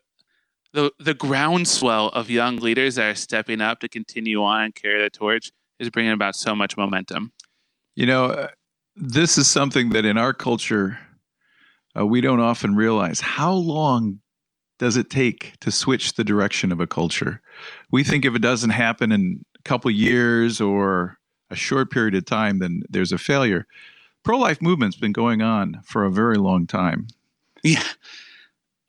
the 0.72 0.92
the 0.98 1.14
groundswell 1.14 2.08
of 2.08 2.30
young 2.30 2.56
leaders 2.56 2.96
that 2.96 3.10
are 3.10 3.14
stepping 3.14 3.60
up 3.60 3.80
to 3.80 3.88
continue 3.88 4.42
on 4.42 4.64
and 4.64 4.74
carry 4.74 5.02
the 5.02 5.10
torch 5.10 5.50
is 5.78 5.90
bringing 5.90 6.12
about 6.12 6.36
so 6.36 6.54
much 6.54 6.76
momentum. 6.76 7.32
You 7.94 8.06
know, 8.06 8.26
uh, 8.26 8.48
this 8.94 9.38
is 9.38 9.48
something 9.48 9.90
that 9.90 10.04
in 10.04 10.18
our 10.18 10.32
culture 10.32 10.98
uh, 11.98 12.06
we 12.06 12.20
don't 12.20 12.40
often 12.40 12.74
realize. 12.74 13.20
How 13.20 13.52
long 13.52 14.20
does 14.78 14.96
it 14.96 15.10
take 15.10 15.58
to 15.60 15.70
switch 15.70 16.14
the 16.14 16.24
direction 16.24 16.72
of 16.72 16.80
a 16.80 16.86
culture? 16.86 17.40
We 17.90 18.04
think 18.04 18.24
if 18.24 18.34
it 18.34 18.42
doesn't 18.42 18.70
happen 18.70 19.12
in 19.12 19.44
a 19.58 19.62
couple 19.62 19.90
years 19.90 20.60
or 20.60 21.18
a 21.50 21.56
short 21.56 21.90
period 21.90 22.14
of 22.14 22.24
time, 22.24 22.58
then 22.58 22.82
there's 22.88 23.12
a 23.12 23.18
failure. 23.18 23.66
Pro 24.24 24.38
life 24.38 24.60
movement's 24.60 24.96
been 24.96 25.12
going 25.12 25.40
on 25.40 25.80
for 25.84 26.04
a 26.04 26.10
very 26.10 26.36
long 26.36 26.66
time. 26.66 27.06
Yeah. 27.62 27.84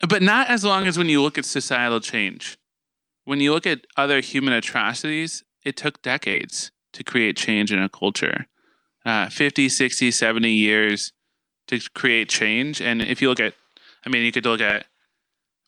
But 0.08 0.22
not 0.22 0.48
as 0.48 0.64
long 0.64 0.86
as 0.86 0.98
when 0.98 1.08
you 1.08 1.22
look 1.22 1.38
at 1.38 1.44
societal 1.44 2.00
change. 2.00 2.58
When 3.24 3.40
you 3.40 3.52
look 3.52 3.66
at 3.66 3.86
other 3.96 4.20
human 4.20 4.52
atrocities, 4.52 5.44
it 5.64 5.76
took 5.76 6.02
decades 6.02 6.70
to 6.92 7.04
create 7.04 7.36
change 7.36 7.72
in 7.72 7.80
a 7.80 7.88
culture. 7.88 8.46
Uh, 9.04 9.28
50, 9.28 9.68
60, 9.68 10.10
70 10.10 10.50
years 10.50 11.12
to 11.68 11.80
create 11.94 12.28
change. 12.28 12.80
And 12.82 13.00
if 13.00 13.22
you 13.22 13.28
look 13.28 13.40
at, 13.40 13.54
I 14.04 14.08
mean, 14.08 14.24
you 14.24 14.32
could 14.32 14.44
look 14.44 14.60
at 14.60 14.86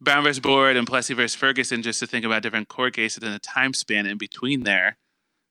Brown 0.01 0.25
versus 0.25 0.41
Board 0.41 0.77
and 0.77 0.87
Plessy 0.87 1.15
versus 1.15 1.35
Ferguson 1.35 1.83
just 1.83 2.01
to 2.01 2.07
think 2.07 2.25
about 2.25 2.43
different 2.43 2.69
court 2.69 2.95
cases 2.95 3.23
and 3.23 3.35
the 3.35 3.39
time 3.39 3.73
span 3.75 4.07
in 4.07 4.19
between 4.19 4.63
there. 4.65 4.97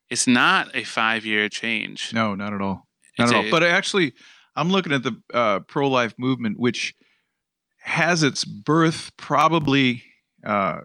It's 0.09 0.25
not 0.27 0.75
a 0.75 0.83
five 0.83 1.25
year 1.25 1.49
change. 1.49 2.13
No, 2.13 2.33
not 2.35 2.53
at 2.53 2.61
all. 2.61 2.87
Not 3.17 3.25
It's 3.25 3.31
at 3.31 3.35
all. 3.37 3.45
a- 3.45 3.51
But 3.51 3.63
actually, 3.63 4.13
I'm 4.55 4.69
looking 4.69 4.91
at 4.91 5.03
the 5.03 5.21
uh, 5.33 5.59
pro 5.61 5.87
life 5.87 6.15
movement, 6.17 6.59
which 6.59 6.95
has 7.81 8.23
its 8.23 8.43
birth 8.43 9.11
probably 9.17 10.03
uh, 10.43 10.81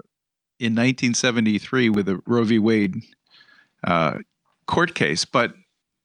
in 0.60 0.74
1973 0.74 1.88
with 1.88 2.06
the 2.06 2.20
Roe 2.26 2.44
v. 2.44 2.58
Wade 2.58 2.96
uh, 3.82 4.18
court 4.66 4.94
case. 4.94 5.24
But 5.24 5.54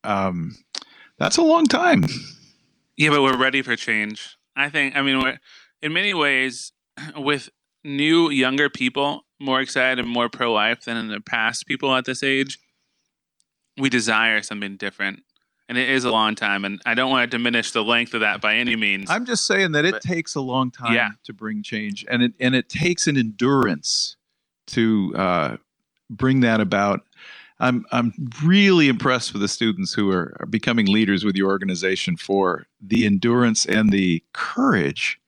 um, 0.06 0.56
that's 1.18 1.38
a 1.38 1.42
long 1.44 1.66
time. 1.66 2.06
Yeah, 3.00 3.12
but 3.12 3.22
we're 3.22 3.38
ready 3.38 3.62
for 3.62 3.76
change. 3.78 4.36
I 4.58 4.70
think. 4.70 4.96
I 4.96 5.02
mean, 5.02 5.20
we're 5.24 5.40
in 5.82 5.94
many 5.94 6.14
ways 6.14 6.74
with 7.18 7.50
new 7.84 8.30
younger 8.30 8.70
people 8.70 9.22
more 9.40 9.62
excited 9.62 10.00
and 10.00 10.10
more 10.10 10.28
pro 10.28 10.52
life 10.52 10.84
than 10.84 10.98
in 10.98 11.08
the 11.08 11.22
past 11.22 11.66
people 11.66 11.96
at 11.96 12.04
this 12.04 12.22
age. 12.24 12.60
We 13.78 13.88
desire 13.90 14.42
something 14.42 14.76
different, 14.76 15.24
and 15.70 15.78
it 15.78 15.90
is 15.90 16.04
a 16.04 16.12
long 16.12 16.36
time. 16.36 16.66
And 16.66 16.82
I 16.86 16.94
don't 16.94 17.10
want 17.10 17.32
to 17.32 17.38
diminish 17.38 17.72
the 17.72 17.86
length 17.86 18.14
of 18.14 18.20
that 18.20 18.42
by 18.42 18.56
any 18.56 18.76
means. 18.76 19.10
I'm 19.10 19.26
just 19.26 19.48
saying 19.48 19.72
that 19.72 19.86
it 19.86 19.92
But- 19.94 20.02
takes 20.02 20.36
a 20.36 20.42
long 20.42 20.70
time 20.70 20.94
Yeah. 20.94 21.12
to 21.24 21.32
bring 21.32 21.64
change, 21.64 22.06
and 22.10 22.22
it 22.22 22.34
and 22.42 22.54
it 22.54 22.68
takes 22.68 23.08
an 23.08 23.16
endurance 23.16 24.18
to 24.68 25.14
uh, 25.16 25.58
bring 26.10 26.42
that 26.42 26.60
about. 26.60 27.06
I'm 27.60 27.86
I'm 27.92 28.14
really 28.44 28.88
impressed 28.88 29.34
with 29.34 29.42
the 29.42 29.48
students 29.48 29.94
who 29.94 30.12
are, 30.12 30.48
becoming 30.50 30.86
leaders 30.86 31.26
with 31.26 31.36
your 31.36 31.50
organization 31.50 32.16
for 32.16 32.66
the 32.82 33.06
endurance 33.06 33.66
and 33.66 33.90
the 33.90 34.24
courage 34.34 35.20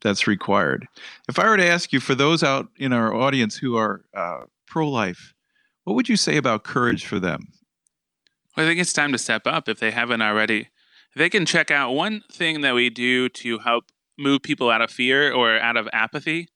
that's 0.00 0.26
required. 0.26 0.86
If 1.28 1.38
I 1.38 1.48
were 1.48 1.56
to 1.56 1.66
ask 1.66 1.92
you, 1.92 2.00
for 2.00 2.14
those 2.14 2.42
out 2.42 2.68
in 2.76 2.92
our 2.92 3.14
audience 3.14 3.56
who 3.56 3.76
are 3.76 4.04
uh, 4.14 4.42
pro-life, 4.66 5.34
what 5.84 5.94
would 5.94 6.08
you 6.08 6.16
say 6.16 6.36
about 6.36 6.64
courage 6.64 7.06
for 7.06 7.18
them? 7.18 7.48
Well, 8.56 8.66
I 8.66 8.68
think 8.68 8.80
it's 8.80 8.92
time 8.92 9.12
to 9.12 9.18
step 9.18 9.46
up 9.46 9.68
if 9.68 9.78
they 9.80 9.90
haven't 9.90 10.22
already. 10.22 10.68
They 11.16 11.30
can 11.30 11.46
check 11.46 11.70
out 11.70 11.92
one 11.92 12.22
thing 12.30 12.62
that 12.62 12.74
we 12.74 12.90
do 12.90 13.28
to 13.28 13.58
help 13.58 13.84
move 14.18 14.42
people 14.42 14.70
out 14.70 14.82
of 14.82 14.90
fear 14.90 15.32
or 15.32 15.58
out 15.58 15.76
of 15.76 15.88
apathy. 15.92 16.48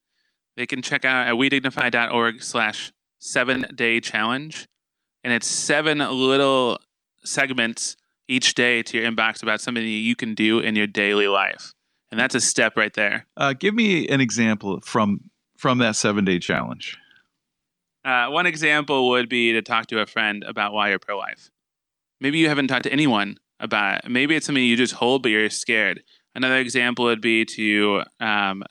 They 0.57 0.67
can 0.67 0.83
check 0.83 1.05
out 1.05 1.27
at 1.27 1.35
wedignify.org 1.35 2.43
slash 2.43 2.93
seven 3.19 3.67
day 3.75 4.01
challenge. 4.01 4.69
And 5.25 5.33
it's 5.33 5.47
seven 5.47 5.99
little 5.99 6.79
segments 7.25 7.97
each 8.29 8.55
day 8.55 8.83
to 8.83 8.99
your 8.99 9.11
inbox 9.11 9.43
about 9.43 9.61
something 9.61 9.83
that 9.83 9.89
you 9.89 10.15
can 10.15 10.35
do 10.35 10.61
in 10.61 10.77
your 10.77 10.87
daily 10.87 11.29
life. 11.29 11.73
And 12.11 12.19
that's 12.19 12.35
a 12.35 12.41
step 12.41 12.77
right 12.77 12.93
there. 12.95 13.27
Uh, 13.37 13.53
give 13.53 13.75
me 13.75 14.09
an 14.09 14.21
example 14.21 14.81
from 14.81 15.31
from 15.57 15.79
that 15.79 15.97
seven 15.97 16.25
day 16.25 16.39
challenge. 16.39 16.97
Uh, 18.05 18.29
one 18.29 18.47
example 18.47 19.09
would 19.11 19.29
be 19.29 19.53
to 19.53 19.61
talk 19.61 19.87
to 19.89 20.01
a 20.01 20.07
friend 20.07 20.45
about 20.47 20.73
why 20.73 20.91
you're 20.91 20.99
pro 20.99 21.19
life. 21.19 21.51
Maybe 22.21 22.39
you 22.39 22.49
haven't 22.49 22.69
talked 22.69 22.85
to 22.85 22.93
anyone 22.93 23.37
about 23.61 24.05
it. 24.05 24.11
Maybe 24.11 24.35
it's 24.35 24.47
something 24.47 24.65
you 24.65 24.77
just 24.77 24.95
hold, 24.95 25.23
but 25.23 25.31
you're 25.31 25.51
scared. 25.51 26.03
Another 26.35 26.57
example 26.57 27.07
would 27.07 27.21
be 27.21 27.45
to 27.45 28.05
um, 28.21 28.63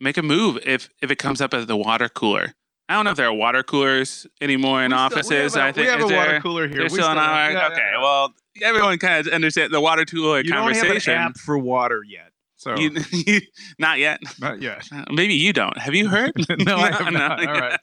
make 0.00 0.16
a 0.16 0.22
move 0.22 0.58
if 0.66 0.90
if 1.00 1.10
it 1.10 1.16
comes 1.16 1.40
up 1.40 1.54
at 1.54 1.66
the 1.66 1.76
water 1.76 2.08
cooler. 2.08 2.54
I 2.90 2.94
don't 2.94 3.04
know 3.04 3.12
if 3.12 3.16
there 3.16 3.26
are 3.28 3.32
water 3.32 3.62
coolers 3.62 4.26
anymore 4.40 4.82
in 4.82 4.90
still- 4.90 4.98
offices. 4.98 5.56
a- 5.56 5.62
I 5.62 5.72
think 5.72 5.86
we 5.86 5.90
have 5.92 6.00
a 6.10 6.14
water 6.14 6.40
cooler 6.40 6.66
here. 6.66 6.76
They're 6.78 6.84
We 6.84 6.88
still 6.90 7.04
still 7.04 7.18
our, 7.18 7.52
yeah, 7.52 7.66
okay. 7.68 7.88
yeah. 7.92 8.00
Well, 8.02 8.34
everyone 8.62 8.98
kind 8.98 9.26
of 9.26 9.32
understands 9.32 9.70
the 9.72 9.80
water 9.80 10.04
cooler 10.04 10.38
You 10.38 10.50
don't 10.52 10.66
have 10.72 10.76
conversation. 10.82 11.14
an 11.14 11.18
app 11.20 11.36
for 11.38 11.56
water 11.56 12.02
yet, 12.06 12.32
so 12.56 12.76
You- 12.76 13.40
not 13.78 13.98
yet. 13.98 14.20
not 14.40 14.60
yet. 14.60 14.88
Uh, 14.92 15.04
maybe 15.12 15.34
you 15.34 15.52
don't. 15.52 15.78
Have 15.78 15.94
you 15.94 16.08
heard? 16.08 16.32
no, 16.66 16.76
I 16.76 16.90
have 17.02 17.12
not. 17.12 17.38
All 17.46 17.54
yeah. 17.54 17.76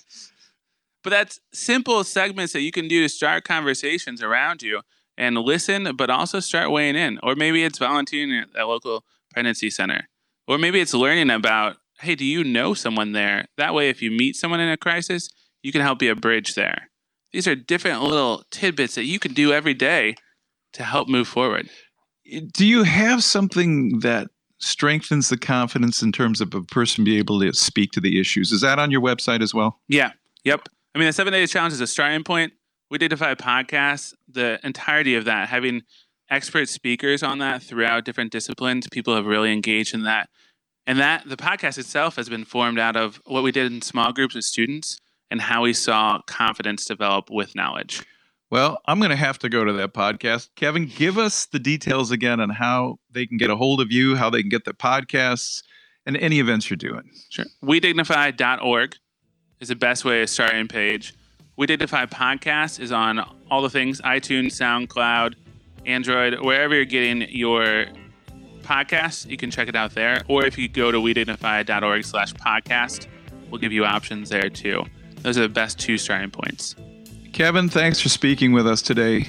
But 1.03 1.11
that's 1.11 1.39
simple 1.53 2.03
segments 2.03 2.51
that 2.53 2.61
you 2.61 2.71
can 2.73 2.87
do 2.89 3.01
to 3.03 3.07
start 3.09 3.45
conversations 3.45 4.21
around 4.21 4.61
you 4.61 4.81
and 5.17 5.37
listen, 5.37 5.95
but 5.95 6.09
also 6.09 6.39
start 6.41 6.69
weighing 6.69 6.95
in. 6.97 7.17
Or 7.23 7.33
maybe 7.35 7.63
it's 7.63 7.77
volunteering 7.79 8.33
at 8.33 8.49
a 8.61 8.65
local 8.65 9.05
pregnancy 9.31 9.69
center. 9.69 10.09
Or 10.49 10.57
maybe 10.57 10.79
it's 10.81 10.93
learning 10.93 11.29
about, 11.29 11.77
hey, 11.99 12.15
do 12.15 12.25
you 12.25 12.43
know 12.43 12.73
someone 12.73 13.11
there? 13.11 13.45
That 13.57 13.73
way, 13.73 13.89
if 13.89 14.01
you 14.01 14.11
meet 14.11 14.35
someone 14.35 14.59
in 14.59 14.69
a 14.69 14.77
crisis, 14.77 15.29
you 15.63 15.71
can 15.71 15.81
help 15.81 15.99
be 15.99 16.09
a 16.09 16.15
bridge 16.15 16.55
there. 16.55 16.89
These 17.31 17.47
are 17.47 17.55
different 17.55 18.03
little 18.03 18.43
tidbits 18.51 18.95
that 18.95 19.05
you 19.05 19.19
can 19.19 19.33
do 19.33 19.51
every 19.51 19.73
day 19.73 20.15
to 20.73 20.83
help 20.83 21.09
move 21.09 21.27
forward. 21.27 21.69
Do 22.53 22.65
you 22.65 22.83
have 22.83 23.23
something 23.23 23.99
that 23.99 24.27
strengthens 24.59 25.29
the 25.29 25.37
confidence 25.37 26.01
in 26.01 26.11
terms 26.11 26.41
of 26.41 26.53
a 26.53 26.61
person 26.63 27.03
being 27.03 27.19
able 27.19 27.39
to 27.41 27.53
speak 27.53 27.91
to 27.91 28.01
the 28.01 28.19
issues? 28.19 28.51
Is 28.51 28.61
that 28.61 28.79
on 28.79 28.91
your 28.91 29.01
website 29.01 29.41
as 29.41 29.53
well? 29.53 29.79
Yeah. 29.87 30.11
Yep. 30.43 30.67
I 30.95 30.99
mean, 30.99 31.07
the 31.07 31.13
seven 31.13 31.33
days 31.33 31.51
challenge 31.51 31.73
is 31.73 31.81
a 31.81 31.87
starting 31.87 32.23
point. 32.23 32.53
We 32.89 32.97
did 32.97 33.13
a 33.13 33.17
five 33.17 33.37
podcasts, 33.37 34.13
the 34.27 34.59
entirety 34.63 35.15
of 35.15 35.25
that, 35.25 35.49
having 35.49 35.81
expert 36.29 36.69
speakers 36.69 37.23
on 37.23 37.39
that 37.39 37.61
throughout 37.61 38.05
different 38.05 38.31
disciplines, 38.31 38.87
people 38.91 39.15
have 39.15 39.25
really 39.25 39.51
engaged 39.51 39.93
in 39.93 40.03
that. 40.03 40.29
And 40.87 40.99
that 40.99 41.27
the 41.27 41.37
podcast 41.37 41.77
itself 41.77 42.15
has 42.15 42.29
been 42.29 42.45
formed 42.45 42.79
out 42.79 42.95
of 42.95 43.21
what 43.25 43.43
we 43.43 43.51
did 43.51 43.71
in 43.71 43.81
small 43.81 44.13
groups 44.13 44.33
with 44.33 44.45
students 44.45 44.99
and 45.29 45.41
how 45.41 45.63
we 45.63 45.73
saw 45.73 46.21
confidence 46.25 46.85
develop 46.85 47.29
with 47.29 47.53
knowledge. 47.55 48.03
Well, 48.49 48.79
I'm 48.85 48.99
going 48.99 49.11
to 49.11 49.17
have 49.17 49.37
to 49.39 49.49
go 49.49 49.65
to 49.65 49.73
that 49.73 49.93
podcast. 49.93 50.47
Kevin, 50.55 50.85
give 50.85 51.17
us 51.17 51.45
the 51.47 51.59
details 51.59 52.11
again 52.11 52.39
on 52.39 52.49
how 52.49 52.99
they 53.11 53.27
can 53.27 53.35
get 53.35 53.49
a 53.49 53.57
hold 53.57 53.81
of 53.81 53.91
you, 53.91 54.15
how 54.15 54.29
they 54.29 54.41
can 54.41 54.49
get 54.49 54.63
the 54.63 54.73
podcasts, 54.73 55.61
and 56.05 56.15
any 56.15 56.39
events 56.39 56.69
you're 56.69 56.77
doing. 56.77 57.11
Sure. 57.29 57.45
WeDignify.org 57.61 58.95
is 59.59 59.67
the 59.67 59.75
best 59.75 60.05
way 60.05 60.21
to 60.21 60.27
start 60.27 60.55
in 60.55 60.69
page. 60.69 61.13
We 61.57 61.65
Dignify 61.65 62.05
podcast 62.05 62.79
is 62.79 62.91
on 62.91 63.19
all 63.49 63.63
the 63.63 63.69
things 63.69 63.99
iTunes, 64.01 64.51
SoundCloud, 64.51 65.33
Android, 65.85 66.39
wherever 66.39 66.75
you're 66.75 66.85
getting 66.85 67.23
your 67.29 67.87
podcasts, 68.67 69.29
you 69.29 69.37
can 69.37 69.49
check 69.49 69.67
it 69.67 69.75
out 69.75 69.95
there. 69.95 70.23
Or 70.27 70.45
if 70.45 70.57
you 70.57 70.67
go 70.67 70.91
to 70.91 70.99
WeDignify.org 70.99 72.03
slash 72.03 72.33
podcast, 72.33 73.07
we'll 73.49 73.61
give 73.61 73.71
you 73.71 73.85
options 73.85 74.29
there 74.29 74.49
too. 74.49 74.83
Those 75.21 75.37
are 75.37 75.41
the 75.41 75.49
best 75.49 75.79
two 75.79 75.97
starting 75.97 76.31
points. 76.31 76.75
Kevin, 77.33 77.69
thanks 77.69 77.99
for 77.99 78.09
speaking 78.09 78.51
with 78.51 78.67
us 78.67 78.81
today. 78.81 79.27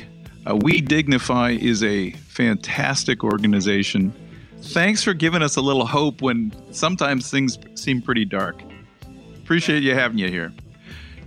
Uh, 0.49 0.57
we 0.57 0.81
Dignify 0.81 1.51
is 1.51 1.83
a 1.83 2.11
fantastic 2.13 3.23
organization. 3.23 4.13
Thanks 4.61 5.03
for 5.03 5.15
giving 5.15 5.43
us 5.43 5.57
a 5.57 5.61
little 5.61 5.87
hope 5.87 6.21
when 6.23 6.53
sometimes 6.73 7.31
things 7.31 7.59
seem 7.75 8.03
pretty 8.03 8.25
dark. 8.25 8.63
Appreciate 9.37 9.83
you 9.83 9.95
having 9.95 10.19
you 10.19 10.29
here. 10.29 10.53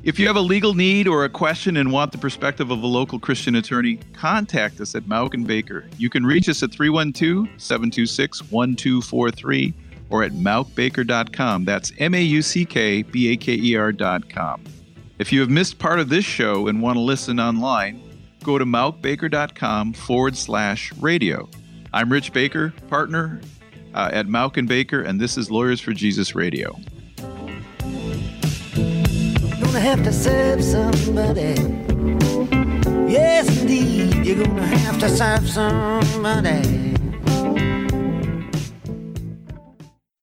If 0.03 0.17
you 0.17 0.25
have 0.25 0.35
a 0.35 0.41
legal 0.41 0.73
need 0.73 1.07
or 1.07 1.25
a 1.25 1.29
question 1.29 1.77
and 1.77 1.91
want 1.91 2.11
the 2.11 2.17
perspective 2.17 2.71
of 2.71 2.81
a 2.81 2.87
local 2.87 3.19
Christian 3.19 3.53
attorney, 3.53 3.97
contact 4.13 4.81
us 4.81 4.95
at 4.95 5.03
Mauck 5.03 5.35
and 5.35 5.45
Baker. 5.45 5.85
You 5.99 6.09
can 6.09 6.25
reach 6.25 6.49
us 6.49 6.63
at 6.63 6.71
312 6.71 7.47
726 7.61 8.51
1243 8.51 9.73
or 10.09 10.23
at 10.23 10.31
mauckbaker.com. 10.31 11.65
That's 11.65 11.93
M 11.99 12.15
A 12.15 12.21
U 12.21 12.41
C 12.41 12.65
K 12.65 13.03
B 13.03 13.31
A 13.31 13.37
K 13.37 13.53
E 13.53 13.75
R.com. 13.75 14.63
If 15.19 15.31
you 15.31 15.39
have 15.39 15.51
missed 15.51 15.77
part 15.77 15.99
of 15.99 16.09
this 16.09 16.25
show 16.25 16.67
and 16.67 16.81
want 16.81 16.95
to 16.95 17.01
listen 17.01 17.39
online, 17.39 18.01
go 18.43 18.57
to 18.57 18.65
mauckbaker.com 18.65 19.93
forward 19.93 20.35
slash 20.35 20.91
radio. 20.93 21.47
I'm 21.93 22.11
Rich 22.11 22.33
Baker, 22.33 22.73
partner 22.89 23.39
uh, 23.93 24.09
at 24.11 24.25
Mauck 24.25 24.57
and 24.57 24.67
Baker, 24.67 25.03
and 25.03 25.21
this 25.21 25.37
is 25.37 25.51
Lawyers 25.51 25.79
for 25.79 25.93
Jesus 25.93 26.33
Radio. 26.33 26.75
You're 29.61 29.67
gonna 29.67 29.79
have 29.81 30.03
to 30.05 30.11
serve 30.11 30.63
somebody. 30.63 31.53
Yes, 33.07 33.61
indeed, 33.61 34.25
you're 34.25 34.43
gonna 34.43 34.65
have 34.65 34.99
to 35.01 35.07
serve 35.07 35.47
somebody. 35.47 36.90